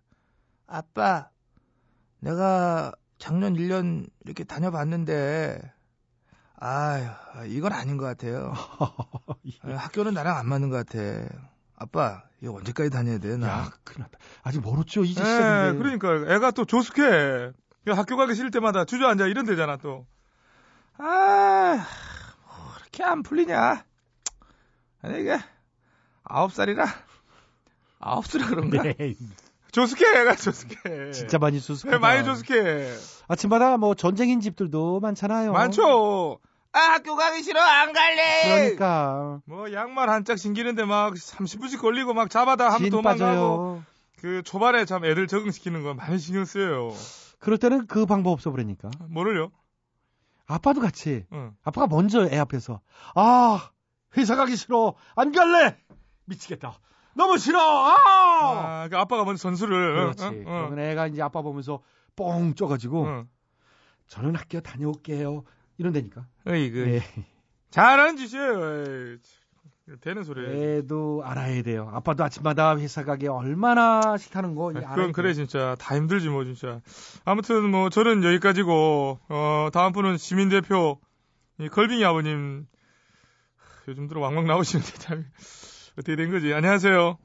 [0.67, 1.29] 아빠,
[2.19, 5.61] 내가 작년 1년 이렇게 다녀봤는데,
[6.57, 7.05] 아유,
[7.47, 8.53] 이건 아닌 것 같아요.
[9.63, 11.27] 아, 학교는 나랑 안 맞는 것 같아.
[11.75, 13.47] 아빠, 이거 언제까지 다녀야 돼, 나?
[13.47, 14.17] 야, 큰일 났다.
[14.43, 15.77] 아직 멀었죠, 이제 네, 시작인데.
[15.77, 17.51] 그러니까 애가 또 조숙해.
[17.87, 20.05] 야, 학교 가기 싫을 때마다 주저앉아 이런 데잖아 또.
[20.97, 21.85] 아,
[22.45, 23.85] 뭐 그렇게 안 풀리냐?
[25.01, 25.37] 아니, 이게,
[26.23, 26.85] 아홉 살이라,
[27.99, 28.81] 아홉 살이라 그런가?
[28.83, 29.15] 네.
[29.75, 31.11] 조숙해, 애가 조숙해.
[31.11, 31.91] 진짜 많이 조숙해.
[31.91, 32.93] 네, 많이 조숙해.
[33.27, 35.51] 아침마다 뭐 전쟁인 집들도 많잖아요.
[35.51, 36.39] 많죠.
[36.71, 38.43] 아, 학교 가기 싫어, 안 갈래!
[38.43, 39.39] 그러니까.
[39.45, 43.83] 뭐 양말 한 짝 신기는데 막 30분씩 걸리고 막 잡아다 하면 진 도망가고.
[44.21, 46.93] 그 초반에 참 애들 적응시키는 건 많이 신경 쓰여요.
[47.39, 48.89] 그럴 때는 그 방법 없어 버리니까.
[49.09, 49.51] 뭐를요?
[50.47, 51.25] 아빠도 같이.
[51.33, 51.53] 응.
[51.63, 52.79] 아빠가 먼저 애 앞에서
[53.15, 53.69] 아
[54.15, 55.77] 회사 가기 싫어 안 갈래
[56.25, 56.79] 미치겠다
[57.15, 57.95] 너무 싫어 아,
[58.83, 59.93] 아, 그 아빠가 먼저 선수를.
[60.13, 60.27] 그렇지 어?
[60.27, 60.31] 어.
[60.67, 61.81] 그러면 애가 이제 아빠 보면서
[62.15, 63.25] 뻥 쪄가지고 어.
[64.07, 65.43] 저는 학교 다녀올게요
[65.77, 67.01] 이런다니까 어이, 그, 네.
[67.71, 69.17] 잘하는 짓이에요.
[70.01, 70.77] 되는 소리예요.
[70.79, 75.33] 애도 알아야 돼요 아빠도 아침마다 회사 가기 얼마나 싫다는 거 알아야 그건 그래.
[75.35, 76.81] 진짜 다 힘들지 뭐 진짜.
[77.23, 80.99] 아무튼 뭐 저는 여기까지고 어 다음 분은 시민 대표
[81.59, 82.65] 이 걸빙이 아버님
[83.87, 85.25] 요즘 들어 왕왕 나오시는데 참
[85.97, 86.53] 어떻게 된 거지?
[86.53, 87.17] 안녕하세요.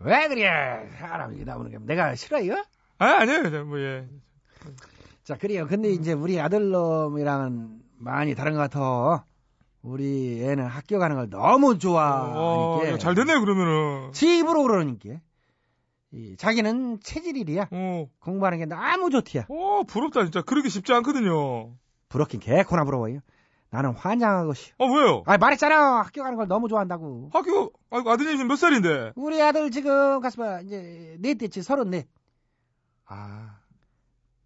[0.00, 0.88] 왜 그래?
[0.98, 2.64] 사람이 나오는 게 내가 싫어요?
[2.98, 3.64] 아 아니에요.
[3.66, 4.08] 뭐 예.
[5.24, 5.66] 자, 그래요.
[5.66, 9.24] 근데 이제 우리 아들놈이랑은 많이 다른 것 같아.
[9.82, 12.40] 우리 애는 학교 가는 걸 너무 좋아하니까.
[12.40, 14.12] 어, 야, 잘 됐네 그러면은.
[14.12, 15.20] 지 입으로 그러니까.
[16.12, 17.68] 이, 자기는 체질이야.
[17.70, 18.06] 어.
[18.20, 19.46] 공부하는 게 너무 좋디야.
[19.48, 20.40] 어 부럽다 진짜.
[20.42, 21.74] 그러기 쉽지 않거든요.
[22.08, 23.20] 부럽긴 개코나 부러워요.
[23.74, 24.84] 나는 환장하고 싶어.
[24.84, 25.24] 어 왜요?
[25.26, 26.02] 아, 말했잖아.
[26.02, 27.30] 학교 가는 걸 너무 좋아한다고.
[27.32, 29.12] 학교 아이고 아드님 지금 몇 살인데?
[29.16, 30.60] 우리 아들 지금 가서 봐.
[30.60, 32.06] 이제 넷째치 서른 넷.
[33.06, 33.58] 아,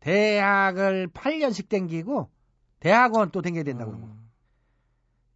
[0.01, 2.31] 대학을 8년씩 댕기고
[2.81, 3.93] 대학원 또 댕겨야 된다고.
[3.93, 4.31] 음,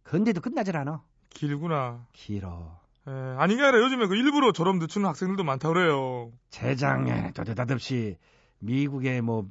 [0.01, 1.03] 근데도 끝나질 않아.
[1.29, 2.07] 길구나.
[2.13, 2.79] 길어.
[3.07, 6.31] 예, 아닌 게 아니라 요즘에 그 일부러 졸업 늦추는 학생들도 많다 그래요.
[6.49, 8.17] 재작년에도 느닷없이
[8.57, 9.45] 미국의 뭐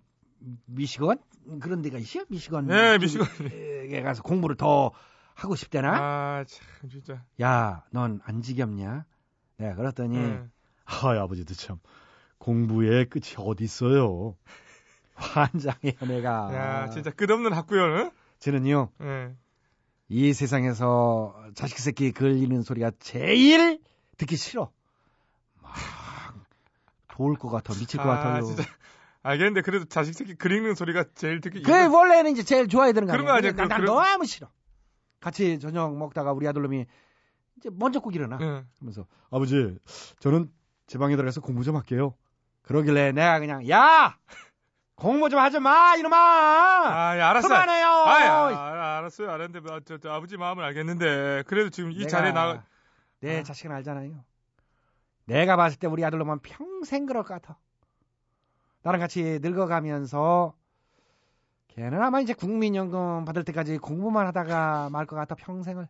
[0.67, 1.19] 미시건
[1.61, 2.25] 그런 데가 있어요?
[2.29, 2.67] 미시건.
[2.67, 3.27] 네, 미시건.
[3.53, 4.91] 에 가서 공부를 더
[5.35, 5.95] 하고 싶대나?
[5.97, 7.23] 아, 참 진짜.
[7.41, 9.05] 야, 넌 안 지겹냐?
[9.57, 10.43] 내가 그랬더니 예.
[10.85, 11.79] 아, 아버지도 참
[12.39, 14.37] 공부의 끝이 어디 있어요?
[15.15, 16.55] 환장해요, 내가.
[16.55, 18.11] 야, 진짜 끝없는 학구열, 응?
[18.39, 19.35] 저는요, 예.
[20.09, 23.81] 이 세상에서 자식 새끼 걸리는 소리가 제일
[24.17, 24.71] 듣기 싫어.
[25.61, 25.73] 막
[27.09, 28.43] 도울 것 같아, 미칠 것 아, 같아요.
[28.45, 28.65] 진짜.
[29.25, 33.07] 알겠는데 그래도 자식 새끼 글 읽는 소리가 제일 듣기 그게 원래는 이제 제일 좋아야 되는
[33.07, 33.33] 거 그런 아니야?
[33.33, 33.53] 거 아니야?
[33.53, 34.49] 난, 난 그런- 너무 싫어.
[35.21, 36.87] 같이 저녁 먹다가 우리 아들놈이
[37.57, 38.39] 이제 먼저 꼭 일어나.
[38.41, 38.67] 응.
[38.77, 39.79] 그러면서 아버지,
[40.19, 40.51] 저는
[40.89, 42.15] 제 방에 들어가서 공부 좀 할게요.
[42.63, 44.17] 그러길래 내가 그냥 야
[44.97, 46.17] 공부 좀 하지 마 이놈아.
[46.17, 47.47] 아, 야, 알았어.
[47.49, 47.87] 그만해요.
[47.87, 49.31] 아, 야, 아, 알았어요.
[49.31, 52.59] 알았는데 뭐, 저, 저 아버지 마음을 알겠는데 그래도 지금 이 자리에 나내
[53.39, 53.43] 아.
[53.45, 54.25] 자식은 알잖아요.
[55.27, 57.59] 내가 봤을 때 우리 아들놈은 평생 그럴 것 같아.
[58.83, 60.55] 나랑 같이 늙어가면서
[61.69, 65.89] 걔는 아마 이제 국민연금 받을 때까지 공부만 하다가 말 것 같아 평생을.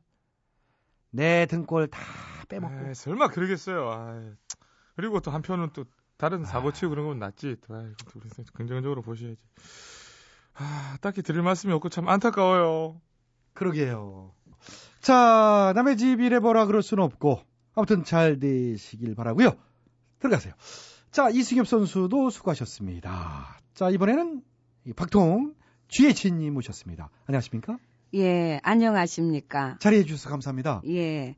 [1.10, 2.00] 내 등골 다
[2.48, 2.88] 빼먹고.
[2.88, 3.90] 에이, 설마 그러겠어요.
[3.90, 4.30] 아이,
[4.96, 5.84] 그리고 또 한편은 또
[6.16, 7.56] 다른 사고 치고 그런 건 낫지.
[7.66, 9.42] 또, 아이, 또 우리 긍정적으로 보셔야지.
[10.54, 13.00] 아, 딱히 드릴 말씀이 없고 참 안타까워요.
[13.54, 14.32] 그러게요.
[15.00, 17.40] 자, 남의 집 일해 보라 그럴 수는 없고
[17.74, 19.50] 아무튼 잘 되시길 바라고요.
[20.20, 20.54] 들어가세요.
[21.12, 23.58] 자, 이승엽 선수도 수고하셨습니다.
[23.74, 24.40] 자, 이번에는
[24.86, 25.54] 이 박통
[25.88, 27.10] GH님 모셨습니다.
[27.26, 27.76] 안녕하십니까?
[28.14, 29.76] 예, 안녕하십니까.
[29.78, 30.80] 자리해 주셔서 감사합니다.
[30.86, 31.36] 예,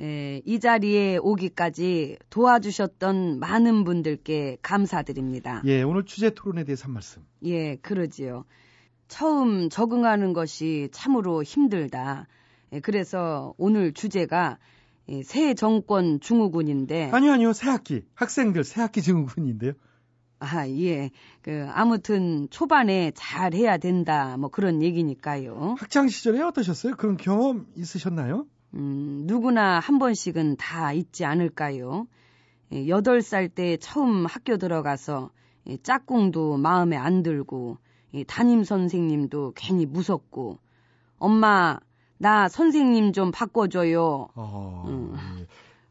[0.00, 5.62] 예, 이 자리에 오기까지 도와주셨던 많은 분들께 감사드립니다.
[5.66, 7.22] 예, 오늘 주제 토론에 대해서 한 말씀.
[7.44, 8.44] 예, 그러지요.
[9.06, 12.26] 처음 적응하는 것이 참으로 힘들다.
[12.72, 14.64] 예, 그래서 오늘 주제가 예,
[15.24, 17.10] 새 정권 증후군인데.
[17.12, 17.52] 아니요, 아니요.
[17.52, 18.02] 새 학기.
[18.14, 19.72] 학생들 새 학기 증후군인데요.
[20.40, 21.10] 아, 예.
[21.42, 24.36] 그, 아무튼 초반에 잘 해야 된다.
[24.36, 25.76] 뭐 그런 얘기니까요.
[25.78, 26.96] 학창 시절에 어떠셨어요?
[26.96, 28.46] 그런 경험 있으셨나요?
[28.74, 32.06] 음, 누구나 한 번씩은 다 있지 않을까요?
[32.72, 35.30] 예, 여덟 살때 처음 학교 들어가서
[35.68, 37.78] 예, 짝꿍도 마음에 안 들고
[38.14, 40.58] 예, 담임 선생님도 괜히 무섭고
[41.18, 41.78] 엄마
[42.18, 44.28] 나 선생님 좀 바꿔줘요.
[44.34, 45.14] 어, 음.
[45.40, 45.46] 예.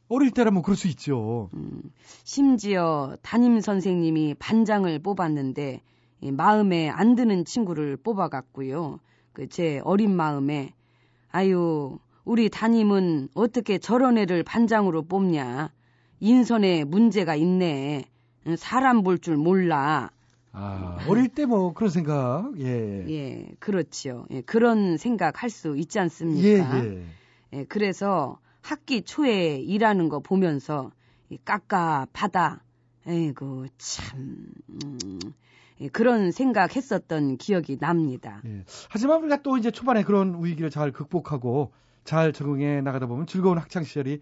[0.09, 1.49] 어릴 때라면 그럴 수 있죠.
[2.23, 5.81] 심지어 담임 선생님이 반장을 뽑았는데
[6.23, 8.99] 예, 마음에 안 드는 친구를 뽑아갔고요.
[9.33, 10.73] 그 제 어린 마음에
[11.31, 15.71] 아유 우리 담임은 어떻게 저런 애를 반장으로 뽑냐
[16.19, 18.05] 인선에 문제가 있네
[18.45, 20.11] 응, 사람 볼 줄 몰라
[20.53, 23.03] 아, 어릴 때 뭐 그런 생각, 예.
[23.09, 27.05] 예 그렇지요 예, 그런 생각 할 수 있지 예, 않습니까 예.
[27.53, 30.91] 예, 그래서 학기 초에 일하는 거 보면서
[31.29, 32.63] 이 깝깝하다.
[33.07, 35.19] 에이구 참 음,
[35.81, 38.41] 예, 그런 생각 했었던 기억이 납니다.
[38.45, 38.63] 예.
[38.89, 41.71] 하지만 우리가 또 이제 초반에 그런 위기를 잘 극복하고
[42.05, 44.21] 잘 적응해 나가다 보면 즐거운 학창 시절이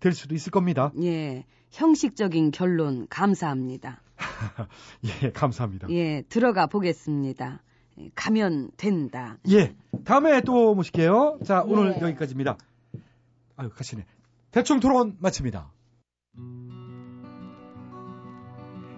[0.00, 0.92] 될 수도 있을 겁니다.
[1.02, 4.02] 예, 형식적인 결론 감사합니다.
[5.22, 5.88] 예, 감사합니다.
[5.90, 7.62] 예, 들어가 보겠습니다.
[8.00, 9.38] 예, 가면 된다.
[9.50, 11.38] 예, 다음에 또 모실게요.
[11.44, 12.00] 자, 오늘 예.
[12.00, 12.56] 여기까지입니다.
[13.56, 14.04] 아유, 가시네.
[14.50, 15.72] 대충 토론 마칩니다.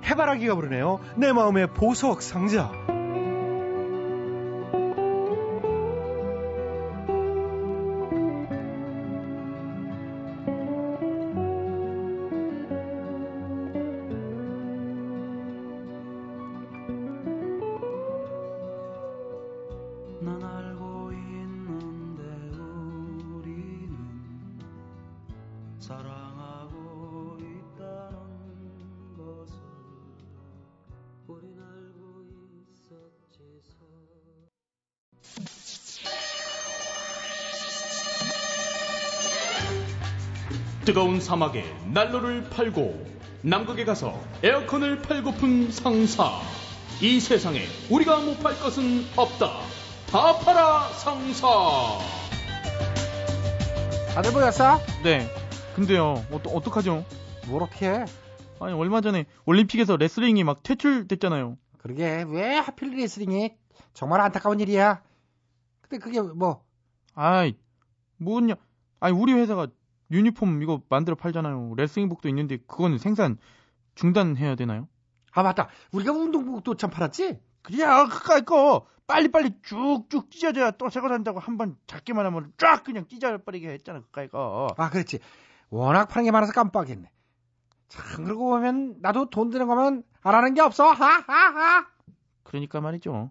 [0.05, 1.01] 해바라기가 부르네요.
[1.17, 2.90] 내 마음의 보석 상자.
[40.91, 43.07] 뜨거운 사막에 난로를 팔고
[43.43, 46.41] 남극에 가서 에어컨을 팔고픈 상사.
[47.01, 49.61] 이 세상에 우리가 못 팔 것은 없다.
[50.11, 51.47] 다 팔아 상사.
[54.17, 54.81] 다들 보였어?
[55.05, 55.29] 네.
[55.77, 57.05] 근데요, 어떠, 어떡하죠?
[57.47, 58.05] 뭘 어떻게 해?
[58.59, 61.57] 아니, 얼마 전에 올림픽에서 레슬링이 막 퇴출됐잖아요.
[61.79, 63.53] 그러게, 왜 하필 레슬링이?
[63.95, 65.03] 정말 안타까운 일이야.
[65.83, 66.65] 근데 그게 뭐,
[67.15, 67.55] 아이,
[68.17, 68.55] 뭐냐.
[68.99, 69.69] 아니, 우리 회사가
[70.11, 71.75] 유니폼 이거 만들어 팔잖아요.
[71.77, 73.39] 레슬링복도 있는데 그거는 생산
[73.95, 74.89] 중단해야 되나요?
[75.33, 75.69] 아, 맞다.
[75.93, 77.39] 우리가 운동복도 참 팔았지?
[77.63, 83.07] 그냥 그까이 거 빨리빨리 쭉쭉 찢어져야 또 새거 산다고 한 번 작기만 하면 쫙 그냥
[83.07, 84.69] 찢어버리게 했잖아 그까이 거.
[84.77, 85.19] 아, 그렇지.
[85.69, 87.11] 워낙 파는 게 많아서 깜빡했네.
[87.89, 90.91] 참, 그러고 보면, 나도 돈 드는 거면 안 하는 게 없어.
[90.91, 91.87] 하하하.
[92.45, 93.31] 그러니까 말이죠.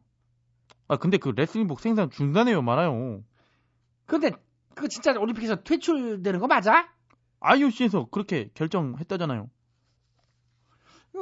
[0.87, 3.23] 아 근데 그 레슬링복 생산 중단해요 많아요.
[4.05, 4.31] 근데,
[4.79, 6.87] 그거 진짜 올림픽에서 퇴출되는 거 맞아?
[7.41, 9.49] IOC에서 그렇게 결정했다잖아요.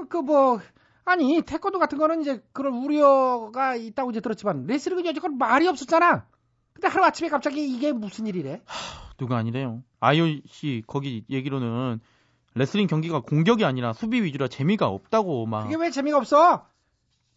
[0.10, 0.60] 그 뭐
[1.06, 6.28] 아니 태권도 같은 거는 이제 그런 우려가 있다고 이제 들었지만 레슬링은 여지껏 말이 없었잖아.
[6.74, 8.62] 근데 하루 아침에 갑자기 이게 무슨 일이래?
[9.18, 9.84] 누가 아니래요.
[10.02, 12.00] IOC 거기 얘기로는
[12.56, 15.66] 레슬링 경기가 공격이 아니라 수비 위주라 재미가 없다고 막.
[15.68, 16.68] 이게 왜 재미가 없어?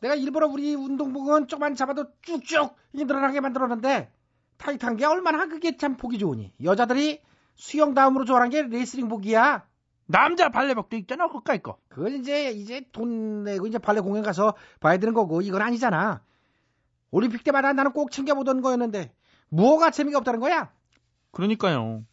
[0.00, 4.12] 내가 일부러 우리 운동복은 조금만 잡아도 쭉쭉 늘어나게 만들었는데
[4.61, 7.23] 타이트한 게 얼마나 그게 참 보기 좋으니 여자들이
[7.57, 9.64] 수영 다음으로 좋아하는 게 레슬링 복이야.
[10.07, 11.79] 남자 발레복도 있잖아 그까이 거.
[11.88, 16.23] 그걸 이제 이제 돈 내고 이제 발레 공연 가서 봐야 되는 거고 이건 아니잖아.
[17.11, 19.12] 올림픽 때마다 나는 꼭 챙겨보던 거였는데
[19.49, 20.70] 뭐가 재미가 없다는 거야?
[21.33, 22.05] 그러니까요.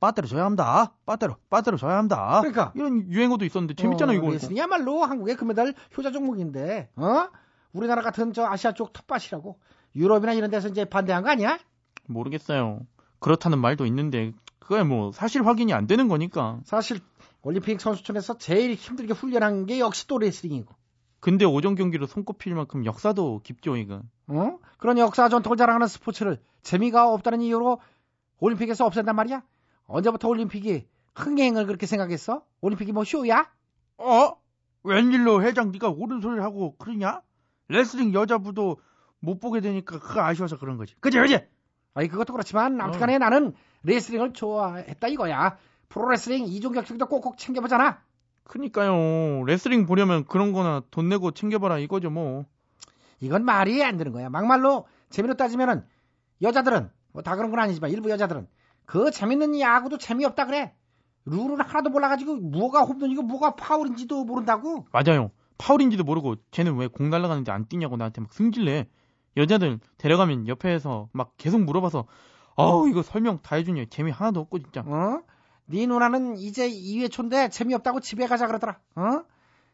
[0.00, 0.94] 빠떼루 줘야 합니다.
[1.06, 2.38] 빠떼루 빠떼루 줘야 합니다.
[2.40, 4.30] 그러니까 이런 유행어도 있었는데 재밌잖아 어, 이거.
[4.30, 7.28] 레슬링이야말로 한국의 금메달 효자 종목인데 어?
[7.72, 9.58] 우리나라 같은 저 아시아 쪽 텃밭이라고
[9.96, 11.58] 유럽이나 이런 데서 이제 반대한 거 아니야?
[12.12, 12.80] 모르겠어요.
[13.18, 16.60] 그렇다는 말도 있는데 그게 뭐 사실 확인이 안 되는 거니까.
[16.64, 17.00] 사실
[17.42, 20.74] 올림픽 선수촌에서 제일 힘들게 훈련한 게 역시 또 레슬링이고.
[21.20, 24.02] 근데 오전 경기로 손꼽힐 만큼 역사도 깊죠 이거.
[24.28, 24.58] 어?
[24.78, 27.80] 그런 역사 전통을 자랑하는 스포츠를 재미가 없다는 이유로
[28.38, 29.42] 올림픽에서 없앤단 말이야?
[29.86, 32.42] 언제부터 올림픽이 흥행을 그렇게 생각했어?
[32.60, 33.50] 올림픽이 뭐 쇼야?
[33.98, 34.36] 어?
[34.82, 37.20] 웬일로 회장 네가 옳은 소리를 하고 그러냐?
[37.68, 38.80] 레슬링 여자부도
[39.20, 40.94] 못 보게 되니까 그거 아쉬워서 그런 거지.
[41.00, 41.40] 그지 그지?
[41.94, 42.84] 아니 그것도 그렇지만 어.
[42.84, 45.56] 아무튼간에 나는 레슬링을 좋아했다 이거야.
[45.88, 47.98] 프로레슬링 이종 격투기도 꼭꼭 챙겨보잖아.
[48.44, 49.44] 그니까요.
[49.44, 52.44] 레슬링 보려면 그런 거나 돈 내고 챙겨봐라 이거죠 뭐.
[53.20, 54.28] 이건 말이 안 되는 거야.
[54.30, 55.84] 막말로 재미로 따지면은
[56.42, 58.46] 여자들은 뭐 다 그런 건 아니지만 일부 여자들은
[58.86, 60.74] 그 재밌는 야구도 재미없다 그래.
[61.26, 64.86] 룰을 하나도 몰라가지고 뭐가 홈런이고 뭐가 파울인지도 모른다고.
[64.92, 65.30] 맞아요.
[65.58, 68.88] 파울인지도 모르고 쟤는 왜 공 날아가는데 안 뛰냐고 나한테 막 승질내.
[69.36, 72.06] 여자들 데려가면 옆에서 막 계속 물어봐서
[72.56, 74.80] 어우 이거 설명 다 해주니 재미 하나도 없고 진짜.
[74.86, 75.22] 어?
[75.66, 78.78] 네 누나는 이제 2회 초인데 재미없다고 집에 가자 그러더라.
[78.96, 79.22] 어?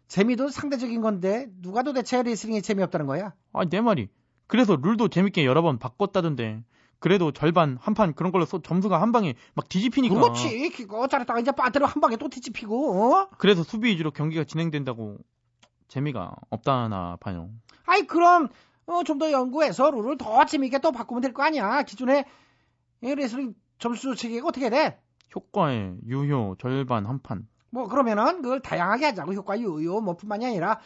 [0.09, 3.33] 재미도 상대적인 건데 누가 도대체 레슬링이 재미없다는 거야?
[3.53, 4.09] 아내 말이.
[4.47, 6.62] 그래서 룰도 재밌게 여러 번 바꿨다던데.
[6.99, 10.14] 그래도 절반 한 판 그런 걸로 써- 점수가 한 방에 막 뒤집히니까.
[10.14, 10.71] 그렇지.
[10.71, 13.14] 그거 잘했다가 이제 빠뜨려 한 방에 또 뒤집히고.
[13.14, 13.29] 어?
[13.38, 15.19] 그래서 수비 위주로 경기가 진행된다고
[15.88, 17.51] 재미가 없다나 봐요.
[17.85, 18.49] 아이 그럼
[18.87, 21.83] 어, 좀 더 연구해서 룰을 더 재미있게 또 바꾸면 될 거 아니야.
[21.83, 22.25] 기존에
[23.03, 25.01] 이 레슬링 점수 체계가 어떻게 돼?
[25.35, 27.46] 효과의 유효 절반 한 판.
[27.70, 30.81] 뭐 그러면은 그걸 다양하게 하자고 효과 유효 뭐 뿐만이 아니라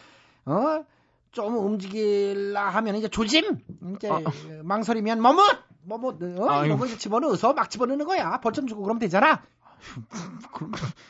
[0.45, 0.83] 어
[1.31, 3.59] 좀 움직일라 하면 이제 조짐
[3.95, 4.19] 이제 아.
[4.63, 5.41] 망설이면 머뭇
[5.85, 6.49] 머뭇 어?
[6.49, 6.65] 아이고.
[6.65, 9.41] 이런 거 이제 집어넣어서 막 집어넣는 거야 벌점 주고 그러면 되잖아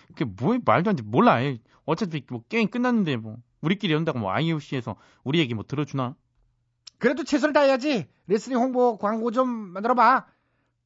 [0.09, 1.01] 그게 뭐 말도 안 돼.
[1.03, 1.37] 몰라.
[1.85, 6.15] 어차피 뭐 게임 끝났는데 뭐 우리끼리 연다고 뭐 IOC에서 우리 얘기 뭐 들어주나?
[7.01, 10.27] 그래도 최선을 다해야지 레슬링 홍보 광고 좀 만들어봐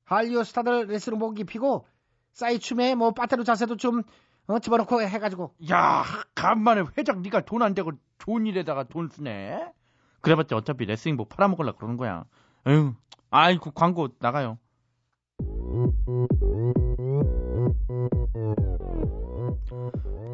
[0.06, 1.86] 한류 스타들 레슬링 복 입히고
[2.32, 4.02] 싸이춤에 뭐 빠테로 자세도 좀
[4.48, 9.74] 어, 집어넣고 해가지고 야, 간만에 회장 네가 돈 안 되고 좋은 일에다가 돈 쓰네.
[10.22, 12.24] 그래봤자 어차피 레슬링복 팔아먹으려 그러는 거야.
[12.66, 12.94] 에휴,
[13.30, 14.58] 아이고 광고 나가요.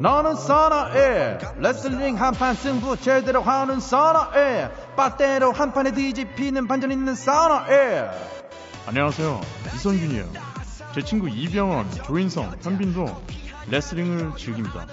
[0.02, 8.10] 너는 선어해 레슬링 한판 승부 제대로 하는 선어해 빠떼로 한판에 뒤집히는 반전 있는 선어해
[8.88, 9.40] 안녕하세요.
[9.76, 10.28] 이선균이에요.
[10.96, 13.06] 제 친구 이병헌, 조인성, 현빈도
[13.70, 14.88] 레슬링을 즐깁니다.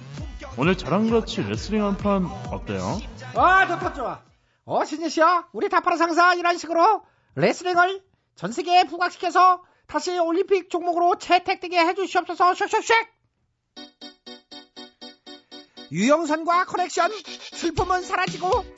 [0.58, 3.00] 오늘 저랑 같이 레슬링 한판 어때요?
[3.34, 4.20] 아 좋다 좋아
[4.66, 7.02] 어 신이시여 우리 다팔아 상사 이런 식으로
[7.34, 8.02] 레슬링을
[8.34, 13.18] 전 세계에 부각시켜서 다시 올림픽 종목으로 채택되게 해주시옵소서 쉑쉑쉑
[15.90, 17.10] 유영선과 커넥션
[17.52, 18.77] 슬픔은 사라지고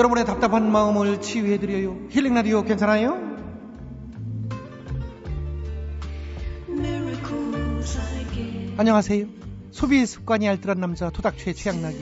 [0.00, 2.08] 여러분의 답답한 마음을 치유해드려요.
[2.08, 3.20] 힐링 라디오 괜찮아요?
[8.78, 9.26] 안녕하세요.
[9.70, 11.98] 소비 습관이 알뜰한 남자 토닥최 최양락이.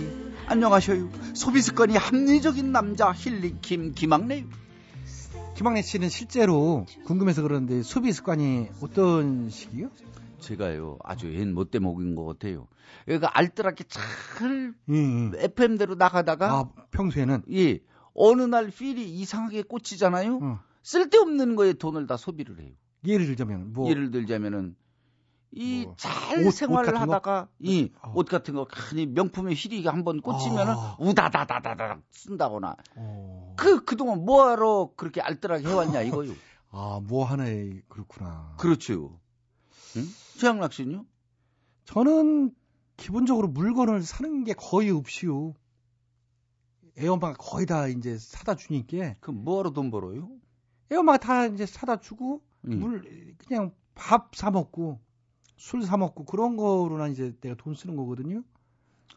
[0.46, 1.08] 안녕하셔요.
[1.34, 4.44] 소비 습관이 합리적인 남자 힐링 김 김학래요.
[5.56, 9.88] 김학래 씨는 실제로 궁금해서 그러는데 소비 습관이 어떤 식이요?
[10.40, 12.68] 제가요 아주 옛 못돼 먹인 것 같아요.
[13.08, 17.80] 얘가 알뜰하게 잘 음, FM대로 나가다가 아, 평소에는 예
[18.14, 20.38] 어느 날 필이 이상하게 꽂히잖아요.
[20.42, 20.60] 어.
[20.82, 22.72] 쓸데없는 거에 돈을 다 소비를 해요.
[23.06, 24.74] 예를 들자면 뭐 예를 들자면은
[25.50, 27.00] 이 뭐, 잘 생활을?
[27.00, 30.96] 하다가 이옷 같은 거 괜히 명품의 휘리가 한번 꽂히면은 아.
[30.98, 33.54] 우다다다다다 쓴다거나 어.
[33.56, 36.32] 그 그동안 뭐하러 그렇게 알뜰하게 해왔냐 이거요.
[36.70, 38.54] 아, 뭐 하나에 그렇구나.
[38.58, 39.18] 그렇죠.
[39.96, 40.04] 응?
[40.38, 41.04] 최양락 씨는요?
[41.84, 42.54] 저는
[42.96, 45.54] 기본적으로 물건을 사는 게 거의 없이요.
[46.98, 49.14] 애엄마가 거의 다 이제 사다 주니까.
[49.20, 50.28] 그럼 뭐하러 돈 벌어요?
[50.92, 52.80] 애엄마가 다 이제 사다 주고 음.
[52.80, 55.00] 물 그냥 밥 사 먹고
[55.56, 58.42] 술 사 먹고 그런 거로나 이제 내가 돈 쓰는 거거든요.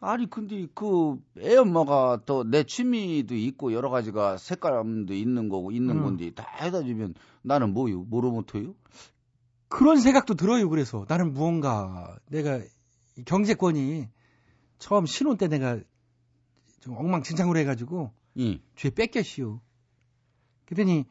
[0.00, 6.02] 아니 근데 그 애엄마가 또 내 취미도 있고 여러 가지가 색감도 있는 거고 있는 음.
[6.02, 8.02] 건데 다 해다 주면 나는 뭐요?
[8.04, 8.74] 뭐로 못해요?
[9.72, 10.68] 그런 생각도 들어요.
[10.68, 12.58] 그래서 나는 무언가 내가
[13.16, 14.08] 이 경제권이
[14.78, 15.78] 처음 신혼 때 내가
[16.80, 18.60] 좀 엉망진창으로 해가지고 예.
[18.76, 19.60] 죄 뺏겼시오.
[20.66, 21.04] 그러더니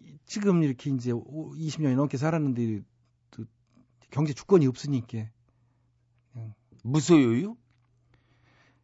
[0.00, 2.82] 이- 지금 이렇게 이제 20년이 넘게 살았는데
[3.30, 3.44] 또
[4.10, 5.28] 경제 주권이 없으니까
[6.82, 7.56] 무소유요?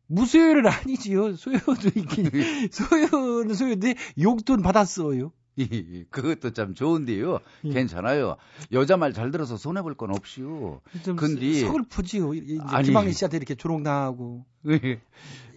[0.06, 1.36] 무소유는 아니지요.
[1.36, 2.30] 소유도 있긴
[2.72, 5.32] 소유는 소유인데 용돈 받았어요.
[5.60, 7.38] 예, 그것도 참 좋은데요.
[7.62, 8.36] 괜찮아요.
[8.72, 10.80] 여자 말 잘 들어서 손해 볼 건 없이요.
[11.04, 12.30] 좀 근데 서글프지요.
[12.66, 12.86] 아니.
[12.86, 14.44] 김학래 씨한테 이렇게 조롱당하고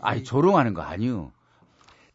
[0.02, 1.32] 아니 조롱하는 거 아니요.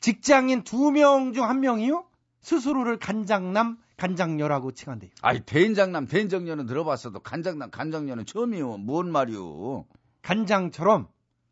[0.00, 2.04] 직장인 두 명 중 한 명이요
[2.42, 5.10] 스스로를 간장남 간장녀라고 칭한대요.
[5.22, 8.76] 아니 된장남 된장녀는 들어봤어도 간장남 간장녀는 처음이요.
[8.78, 9.84] 뭔 말이요?
[10.22, 11.08] 간장처럼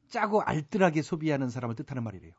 [0.08, 2.32] 짜고 알뜰하게 소비하는 사람을 뜻하는 말이래요.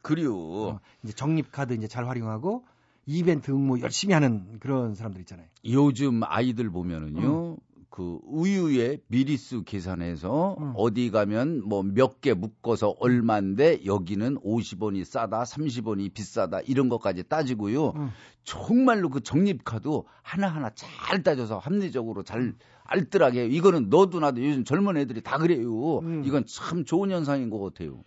[0.00, 0.34] 그래요.
[0.38, 2.64] 어, 이제 적립 카드 이제 잘 활용하고
[3.08, 5.46] 이벤트 응모 열심히 하는 그런 사람들 있잖아요.
[5.64, 7.56] 요즘 아이들 보면은요.
[7.90, 16.12] 그 우유에 미리수 계산해서 어디 가면 뭐 몇 개 묶어서 얼마인데 여기는 50원이 싸다, 30원이
[16.12, 17.88] 비싸다 이런 것까지 따지고요.
[17.96, 18.10] 음.
[18.44, 19.88] 정말로 그 적립카드
[20.22, 22.54] 하나하나 잘 따져서 합리적으로 잘
[22.84, 26.00] 알뜰하게 이거는 너도 나도 요즘 젊은 애들이 다 그래요.
[26.24, 28.04] 이건 참 좋은 현상인 것 같아요.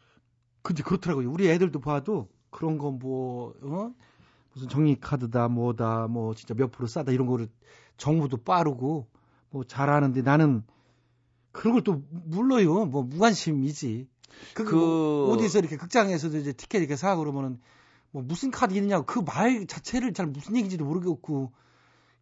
[0.62, 1.30] 근데 그렇더라고요.
[1.32, 3.92] 우리 애들도 봐도 그런 거 뭐, 어?
[4.54, 7.48] 무슨 정리카드다, 뭐다, 뭐 진짜 몇 프로 싸다 이런 거를
[7.98, 9.08] 정보도 빠르고
[9.50, 10.64] 뭐 잘하는데 나는
[11.52, 12.86] 그런 걸또 몰라요.
[12.86, 14.08] 뭐 무관심이지.
[14.54, 17.60] 그, 그- 뭐 어디서 이렇게 극장에서도 이제 티켓 이렇게 사 그러면은
[18.12, 21.52] 뭐 무슨 카드 있느냐고 그 말 자체를 잘 무슨 얘기인지도 모르겠고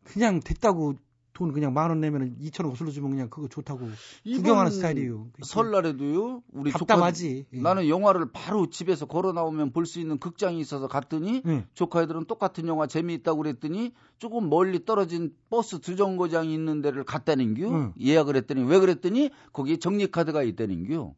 [0.04, 0.96] 그냥 됐다고
[1.34, 3.88] 돈 그냥 만 원 내면은 2천 원 거슬러 주면 그냥 그거 좋다고
[4.24, 5.28] 구경하는 스타일이에요.
[5.42, 6.44] 설날에도요.
[6.52, 7.46] 우리 답답하지.
[7.52, 11.66] 조카 나는 영화를 바로 집에서 걸어 나오면 볼 수 있는 극장이 있어서 갔더니 네.
[11.74, 17.70] 조카 애들은 똑같은 영화 재미있다고 그랬더니 조금 멀리 떨어진 버스 두 정거장이 있는 데를 갔다는겨.
[17.70, 17.94] 응.
[18.00, 21.14] 예약을 했더니 왜 그랬더니 거기에 정립카드가 있다는겨.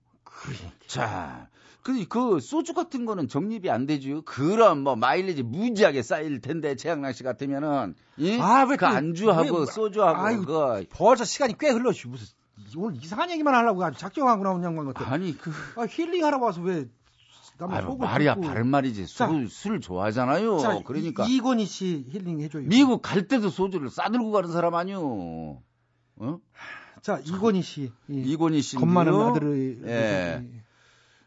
[0.88, 1.47] 자,
[1.84, 4.21] 그, 그 소주 같은 거는 정립이 안 되죠.
[4.23, 8.38] 그럼 뭐 마일리지 무지하게 쌓일 텐데 최양락 씨 같으면은 이?
[8.39, 12.07] 아, 왜그 또- 안주하고 왜- 소주하고 아이고, 그 벌써 시간이 꽤 흘렀지.
[12.07, 12.27] 무슨
[12.77, 15.11] 오늘 이상한 얘기만 하려고 아주 작정하고 나온 양반 같아.
[15.11, 16.86] 아니 그 아, 힐링하러 와서 왜
[17.59, 18.47] 아유, 속을 말이야 긁고.
[18.47, 19.07] 바른 말이지.
[19.15, 20.59] 자, 술, 술 좋아하잖아요.
[20.59, 22.63] 자, 그러니까 이, 이건희 씨 힐링 해줘요.
[22.67, 25.61] 미국 갈 때도 소주를 싸들고 가는 사람 아니요.
[26.17, 26.39] 어?
[27.01, 27.91] 자, 이건희 씨.
[28.09, 28.75] 이 이권희 씨.
[28.77, 30.61] 겁 많은 아들을 예.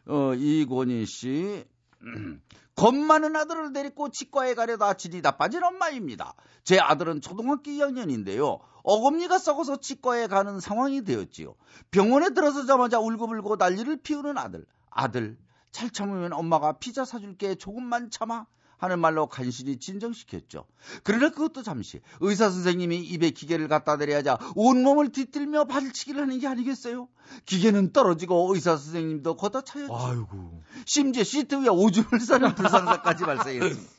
[0.07, 1.65] 어, 이권희 씨.
[2.75, 6.33] 겁 많은 아들을 데리고 치과에 가려다 질이 나빠진 엄마입니다.
[6.63, 8.59] 제 아들은 초등학교 2학년인데요.
[8.83, 11.55] 어금니가 썩어서 치과에 가는 상황이 되었지요.
[11.89, 14.65] 병원에 들어서자마자 울고불고 난리를 피우는 아들.
[14.89, 15.37] 아들,
[15.71, 18.45] 잘 참으면 엄마가 피자 사줄게 조금만 참아.
[18.77, 20.65] 하는 말로 간신히 진정시켰죠.
[21.03, 27.07] 그러나 그것도 잠시 의사 선생님이 입에 기계를 갖다 대려하자 온몸을 뒤틀며 발치기를 하는 게 아니겠어요?
[27.45, 29.95] 기계는 떨어지고 의사 선생님도 걷어차였죠.
[29.95, 30.61] 아이고.
[30.85, 33.95] 심지어 시트 위에 오줌을 싸는 불상사까지 발생했습니다.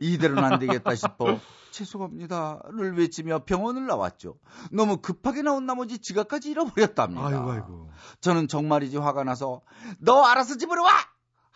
[0.00, 1.40] 이대로는 안 되겠다 싶어
[1.70, 4.36] 죄송합니다를 외치며 병원을 나왔죠.
[4.70, 7.26] 너무 급하게 나온 나머지 지갑까지 잃어버렸답니다.
[7.26, 7.90] 아이고 아이고.
[8.20, 9.62] 저는 정말이지 화가 나서
[9.98, 10.92] 너 알아서 집으로 와!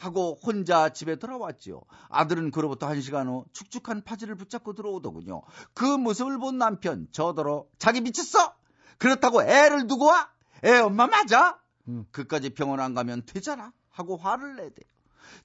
[0.03, 1.81] 하고 혼자 집에 돌아왔지요.
[2.09, 5.43] 아들은 그로부터 한 시간 후 축축한 파지를 붙잡고 들어오더군요.
[5.75, 8.53] 그 모습을 본 남편 저더러 자기 미쳤어?
[8.99, 10.29] 그렇다고 애를 두고 와?
[10.65, 11.61] 애 엄마 맞아?
[12.11, 14.92] 그까지 병원 안 가면 되잖아 하고 화를 내대요.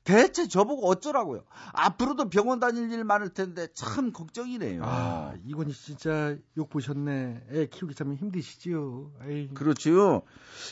[0.03, 1.43] 대체 저보고 어쩌라고요?
[1.73, 4.81] 앞으로도 병원 다닐 일 많을 텐데 참 걱정이네요.
[4.83, 7.41] 아, 이건희 씨 진짜 욕 보셨네.
[7.51, 9.11] 애 키우기 참 힘드시지요.
[9.27, 9.49] 에이.
[9.53, 10.21] 그렇지요.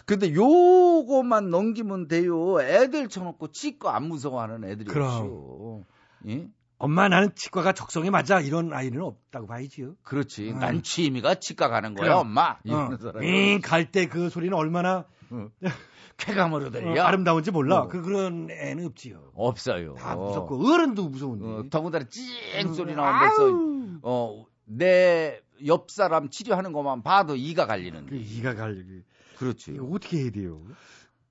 [0.05, 2.61] 근데 요거만 넘기면 돼요.
[2.61, 5.84] 애들 쳐놓고 치과 안 무서워하는 애들이 그럼.
[6.28, 6.47] 예?
[6.78, 8.41] 엄마 나는 치과가 적성에 맞아.
[8.41, 9.95] 이런 아이는 없다고 봐야지요.
[10.03, 10.51] 그렇지.
[10.51, 10.59] 음.
[10.59, 12.20] 난 취미가 치과 가는 거야, 그럼.
[12.22, 12.57] 엄마.
[12.63, 13.28] 이러는 사람이.
[13.55, 15.05] 응, 갈때 그 소리는 얼마나
[16.18, 17.01] 쾌감으로 들려.
[17.03, 17.82] 어, 아름다운지 몰라.
[17.82, 17.88] 어.
[17.88, 19.32] 그 그런 애는 없지요.
[19.34, 19.93] 없어요.
[19.95, 21.45] 다 무섭고 어른도 무서운데.
[21.45, 28.07] 어, 더군다나 찡 소리 음, 나오면서 어, 내 옆 사람 치료하는 것만 봐도 이가 갈리는.
[28.07, 29.03] 그 이가 갈리기.
[29.38, 29.72] 그렇지.
[29.72, 30.61] 이거 어떻게 해야 돼요?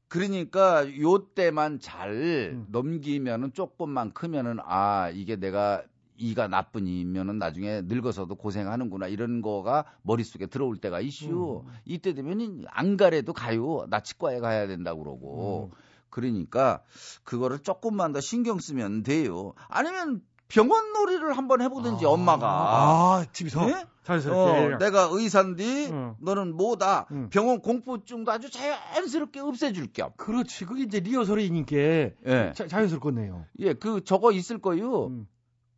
[0.09, 2.13] 그러니까 요 때만 잘
[2.53, 2.67] 음.
[2.71, 5.83] 넘기면은 조금만 크면은 아 이게 내가
[6.17, 11.63] 이가 나쁜이면은 나중에 늙어서도 고생하는구나 이런 거가 머릿속에 들어올 때가 이슈.
[11.67, 11.73] 음.
[11.85, 13.87] 이때 되면 안 가래도 가요.
[13.89, 15.71] 나 치과에 가야 된다고 그러고.
[15.73, 15.77] 음.
[16.11, 16.81] 그러니까
[17.25, 19.53] 그거를 조금만 더 신경 쓰면 돼요.
[19.69, 22.47] 아니면 병원 놀이를 한번 해보든지 엄마가.
[22.47, 23.87] 아, 집에서 예?
[24.05, 24.75] 자연스럽게.
[24.75, 26.15] 어, 내가 의사인데 응.
[26.21, 27.07] 너는 뭐다.
[27.11, 27.31] 응.
[27.31, 30.11] 병원 공포증도 아주 자연스럽게 없애줄 겸.
[30.17, 30.67] 그렇지.
[30.67, 32.53] 그게 이제 리허설이니까 예.
[32.55, 33.47] 자, 자연스럽겠네요.
[33.61, 35.07] 예, 그 저거 있을 거요.
[35.07, 35.27] 음.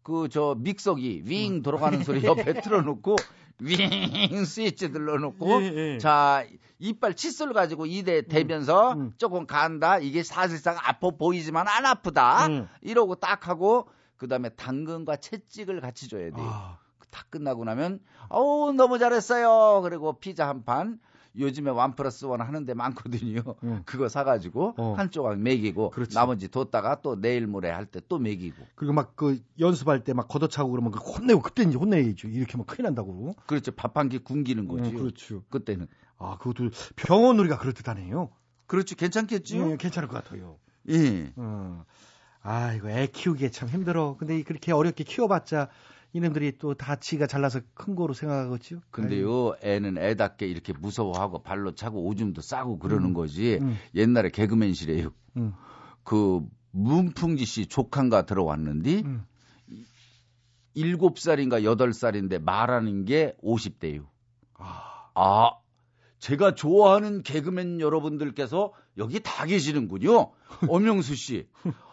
[0.07, 3.17] 그 저 믹서기 윙 돌아가는 소리 옆에 틀어놓고
[3.59, 5.99] 윙 스위치 눌러놓고 예, 예.
[5.99, 6.45] 자
[6.79, 9.13] 이빨 칫솔 가지고 이대 대면서 음.
[9.19, 9.99] 조금 간다.
[9.99, 12.47] 이게 사실상 아파 보이지만 안 아프다.
[12.47, 12.69] 음.
[12.83, 16.47] 이러고 딱 하고 그 다음에 당근과 채찍을 같이 줘야 돼요.
[16.49, 16.79] 아,
[17.11, 17.99] 다 끝나고 나면
[18.29, 19.81] 어우 너무 잘했어요.
[19.83, 21.01] 그리고 피자 한 판.
[21.39, 23.43] 요즘에 원 플러스 원 하는데 많거든요.
[23.63, 23.83] 음.
[23.85, 24.95] 그거 사가지고 어.
[24.97, 26.15] 한 조각 먹이고 그렇지.
[26.15, 28.57] 나머지 뒀다가 또 내일 모레 할 때 또 먹이고.
[28.75, 32.29] 그리고 막 그 연습할 때 막 걷어차고 그러면 그 혼내고 그때 이제 혼내야죠.
[32.29, 33.35] 이렇게 하면 큰일 난다고.
[33.47, 33.73] 그렇죠.
[33.73, 34.91] 밥 한 끼 굶기는 거지.
[34.95, 35.43] 어, 그렇죠.
[35.51, 35.87] 그때는.
[36.19, 38.31] 아, 그것도 병원 놀이가 그럴 듯하네요.
[38.67, 38.95] 그렇지.
[38.97, 39.73] 괜찮겠죠?
[39.73, 40.59] 예, 괜찮을 것 같아요.
[40.89, 41.33] 예.
[41.37, 41.85] 어.
[42.43, 44.17] 아, 이거 애 키우기 참 힘들어.
[44.19, 45.69] 근데 그렇게 어렵게 키워봤자
[46.17, 48.81] 이놈들이 또다 지가 잘나서 큰 거로 생각하겠죠.
[48.91, 53.15] 근데요, 애는 애답게 이렇게 무서워하고 발로 차고 오줌도 싸고 그러는 음.
[53.15, 53.59] 거지.
[53.61, 53.77] 음.
[53.95, 55.13] 옛날에 개그맨실에요.
[55.37, 55.53] 음.
[56.05, 56.41] 그
[56.71, 59.27] 문풍지 씨 조카인가 들어왔는데 음.
[60.73, 64.07] 일곱 살인가 여덟 살인데 말하는 게 50대요.
[64.55, 65.51] 아, 아,
[66.19, 70.33] 제가 좋아하는 개그맨 여러분들께서 여기 다 계시는군요.
[70.69, 71.47] 엄영수 씨.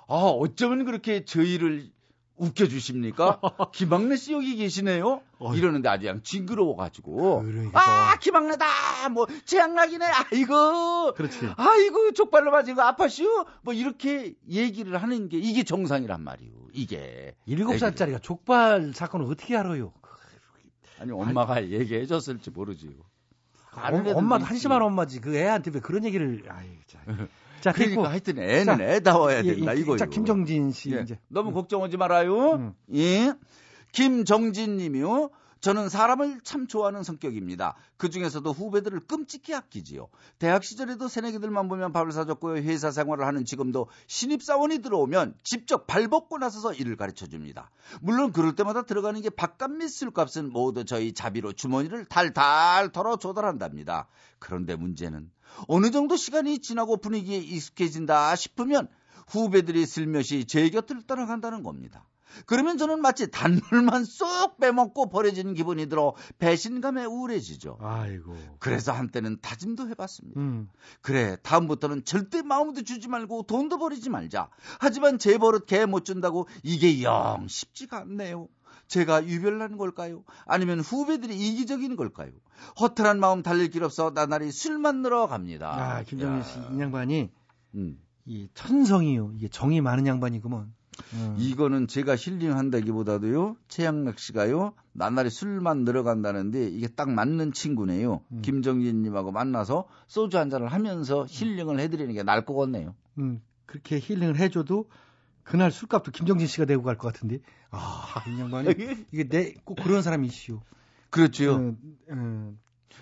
[0.08, 1.92] 아, 어쩌면 그렇게 저희를
[2.38, 3.40] 웃겨주십니까?
[3.74, 5.22] 김학래 씨 여기 계시네요?
[5.56, 7.44] 이러는데 아주 그냥 징그러워가지고.
[7.44, 7.80] 그러니까.
[7.80, 9.10] 아, 김학래다!
[9.10, 10.06] 뭐, 재앙락이네!
[10.32, 11.14] 아이고!
[11.14, 11.50] 그렇지.
[11.58, 13.46] 아이고, 족발로 맞은 거 아파시오?
[13.62, 16.70] 뭐, 이렇게 얘기를 하는 게 이게 정상이란 말이오.
[16.74, 17.36] 이게.
[17.46, 19.94] 일곱 살짜리가 족발 사건을 어떻게 알아요?
[21.00, 22.92] 아니, 엄마가 얘기해 줬을지 모르지요.
[23.76, 24.46] 엄- 엄마도.
[24.46, 25.20] 한심한 엄마지.
[25.20, 27.00] 그 애한테 왜 그런 얘기를, 아이, 자.
[27.64, 28.08] 자, 그러니까 됐고.
[28.08, 29.98] 하여튼 애는 자, 애다워야 예, 된다 예, 이거요.
[29.98, 31.18] 자, 김정진 씨 예, 이제.
[31.30, 32.56] 너무 걱정하지 말아요.
[32.56, 32.74] 음.
[32.94, 33.34] 예.
[33.94, 35.30] 김정진 님이요.
[35.64, 37.78] 저는 사람을 참 좋아하는 성격입니다.
[37.96, 40.10] 그 중에서도 후배들을 끔찍히 아끼지요.
[40.38, 42.58] 대학 시절에도 새내기들만 보면 밥을 사줬고요.
[42.58, 47.72] 회사 생활을 하는 지금도 신입사원이 들어오면 직접 발벗고 나서서 일을 가르쳐 줍니다.
[48.02, 54.10] 물론 그럴 때마다 들어가는 게 밥값 및 술값은 모두 저희 자비로 주머니를 달달 털어 조달한답니다.
[54.40, 55.32] 그런데 문제는
[55.70, 58.90] 어느 정도 시간이 지나고 분위기에 익숙해진다 싶으면
[59.30, 62.06] 후배들이 슬며시 제 곁을 떠나간다는 겁니다.
[62.46, 67.78] 그러면 저는 마치 단물만 쏙 빼먹고 버려지는 기분이 들어 배신감에 우울해지죠.
[67.82, 68.36] 아이고.
[68.60, 70.40] 그래서 한때는 다짐도 해봤습니다.
[70.40, 70.70] 음.
[71.02, 74.50] 그래, 다음부터는 절대 마음도 주지 말고 돈도 버리지 말자.
[74.80, 78.48] 하지만 제 버릇 개 못 준다고 이게 영 쉽지가 않네요.
[78.88, 80.24] 제가 유별난 걸까요?
[80.46, 82.32] 아니면 후배들이 이기적인 걸까요?
[82.80, 85.68] 허탈한 마음 달릴 길 없어 나날이 술만 늘어갑니다.
[85.98, 87.32] 아, 김정진 씨, 이 양반이
[87.76, 88.00] 음.
[88.26, 89.34] 이 천성이요.
[89.36, 90.74] 이게 정이 많은 양반이구먼.
[91.14, 91.36] 음.
[91.38, 98.22] 이거는 제가 힐링한다기보다도요, 최양락 씨가요, 나날이 술만 늘어간다는데 이게 딱 맞는 친구네요.
[98.32, 98.42] 음.
[98.42, 102.96] 김정진님하고 만나서 소주 한 잔을 하면서 힐링을 해드리는 게 나을 것 같네요.
[103.20, 104.90] 음, 그렇게 힐링을 해줘도
[105.44, 107.40] 그날 술값도 김정진 씨가 내고 갈 것 같은데.
[107.72, 108.68] 아, 이 양반이
[109.12, 110.62] 이게 내 꼭 그런 사람이시오.
[111.10, 111.58] 그렇죠.
[111.58, 111.78] 음,
[112.10, 112.60] 음.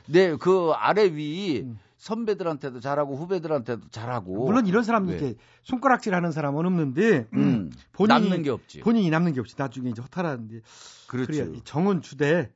[0.08, 1.66] 네, 그 아래 위
[2.02, 4.46] 선배들한테도 잘하고 후배들한테도 잘하고.
[4.46, 5.14] 물론 이런 사람 네.
[5.14, 8.80] 이렇게 손가락질 하는 사람은 없는데 음, 음, 본인이 남는 게 없지.
[8.80, 9.54] 본인이 남는 게 없지.
[9.56, 10.62] 나중에 이제 허탈한데.
[11.08, 11.64] 그렇죠.
[11.64, 12.52] 정은 주되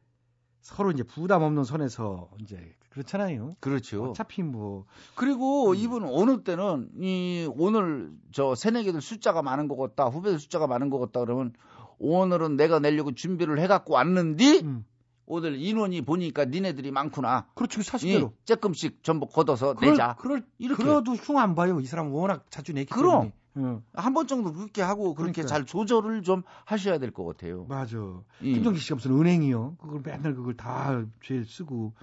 [0.61, 3.53] 서로 이제 부담 없는 선에서 이제 그렇잖아요.
[3.59, 4.05] 그렇죠.
[4.05, 10.39] 어차피 뭐 그리고 이분 어느 때는 이 오늘 저 새내기들 숫자가 많은 것 같다, 후배들
[10.39, 11.53] 숫자가 많은 것 같다 그러면
[11.99, 14.85] 오늘은 내가 내려고 준비를 해갖고 왔는데 음.
[15.27, 17.47] 오늘 인원이 보니까 니네들이 많구나.
[17.55, 18.33] 그렇죠, 사실대로.
[18.41, 20.15] 이 조금씩 전부 걷어서 그럴, 내자.
[20.19, 20.83] 그럴 이렇게.
[20.83, 21.79] 그래도 흉 안 봐요.
[21.79, 23.11] 이 사람 워낙 자주 내기 그럼.
[23.11, 23.33] 때문에.
[23.57, 23.81] 어.
[23.93, 25.47] 한번 정도 그렇게 하고 그렇게 그러니까요.
[25.47, 27.65] 잘 조절을 좀 하셔야 될 것 같아요.
[27.69, 27.97] 맞아.
[28.41, 29.77] 이- 김정기 씨가 무슨 은행이요?
[29.79, 31.93] 그걸 맨날 그걸 다 죄 쓰고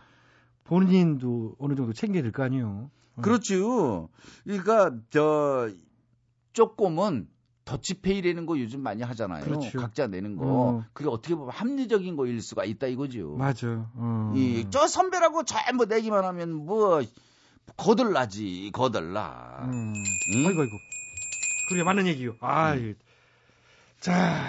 [0.64, 2.90] 본인도 어느 정도 챙겨야 될 거 아니에요.
[3.20, 4.08] 그렇죠.
[4.44, 5.68] 그러니까 저
[6.54, 7.28] 조금은
[7.64, 9.44] 더치페이라는 거 요즘 많이 하잖아요.
[9.44, 9.78] 그렇죠.
[9.78, 10.44] 각자 내는 거.
[10.46, 10.84] 어.
[10.92, 13.36] 그게 어떻게 보면 합리적인 거일 수가 있다 이거죠.
[13.36, 13.88] 맞아.
[13.94, 14.32] 어.
[14.34, 17.02] 이, 저 선배라고 전부 내기만 하면 뭐
[17.76, 19.60] 거들나지 거들나.
[19.64, 19.94] 음.
[20.34, 20.46] 응?
[20.46, 20.76] 아이고 아이고.
[21.68, 22.34] 그래 맞는 얘기요.
[22.40, 22.94] 아, 예.
[24.00, 24.42] 자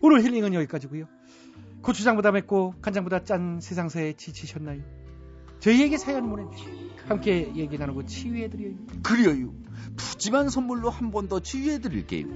[0.00, 1.06] 오늘 힐링은 여기까지고요.
[1.82, 4.82] 고추장보다 맵고 간장보다 짠 세상사에 지치셨나요?
[5.60, 8.74] 저희에게 사연 보내주시고 함께 얘기 나누고 치유해드려요.
[9.02, 9.50] 그래요.
[9.96, 12.26] 푸짐한 선물로 한 번 더 치유해 드릴게요.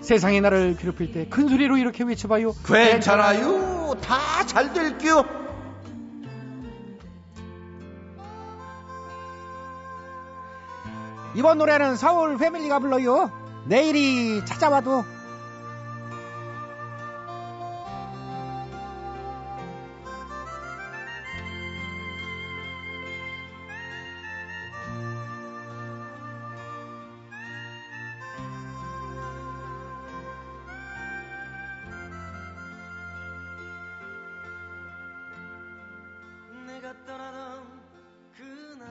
[0.00, 2.52] 세상이 나를 괴롭힐 때 큰 소리로 이렇게 외쳐봐요.
[2.66, 3.94] 괜찮아요.
[4.02, 5.24] 다 잘 될게요.
[11.34, 13.30] 이번 노래는 서울 패밀리가 불러요.
[13.66, 15.04] 내일이 찾아와도
[36.86, 37.66] 내가 떠나던
[38.36, 38.86] 그날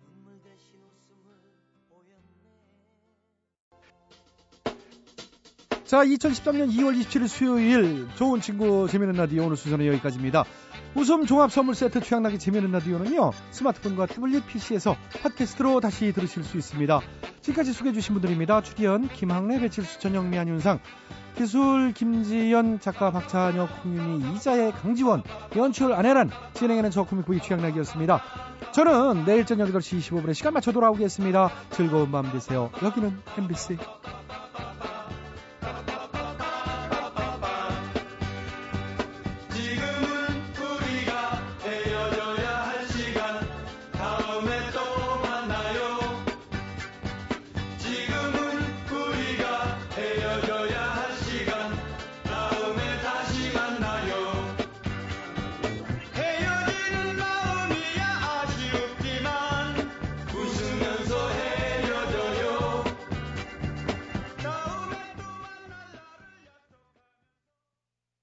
[0.00, 1.28] 눈물 대신 웃음을
[1.90, 2.24] 보였네
[5.84, 10.44] 자, 2013년 2월 27일 수요일 좋은 친구 재미있는 라디오 오늘 순서는 여기까지입니다.
[10.94, 13.32] 웃음 종합 선물 세트 취향나게 재미있는 라디오는요.
[13.50, 17.00] 스마트폰과 태블릿 PC에서 팟캐스트로 다시 들으실 수 있습니다.
[17.42, 18.62] 지금까지 소개해 주신 분들입니다.
[18.62, 20.80] 출연 김학래, 배칠수, 전영미, 안윤상,
[21.36, 25.22] 기술 김지연, 작가 박찬혁, 홍윤희, 이자의 강지원,
[25.56, 28.22] 연출 안혜란, 진행하는 저 코믹부의 취향나기였습니다.
[28.72, 31.50] 저는 내일 저녁 8시 25분에 시간 맞춰 돌아오겠습니다.
[31.70, 32.70] 즐거운 밤 되세요.
[32.82, 33.78] 여기는 MBC.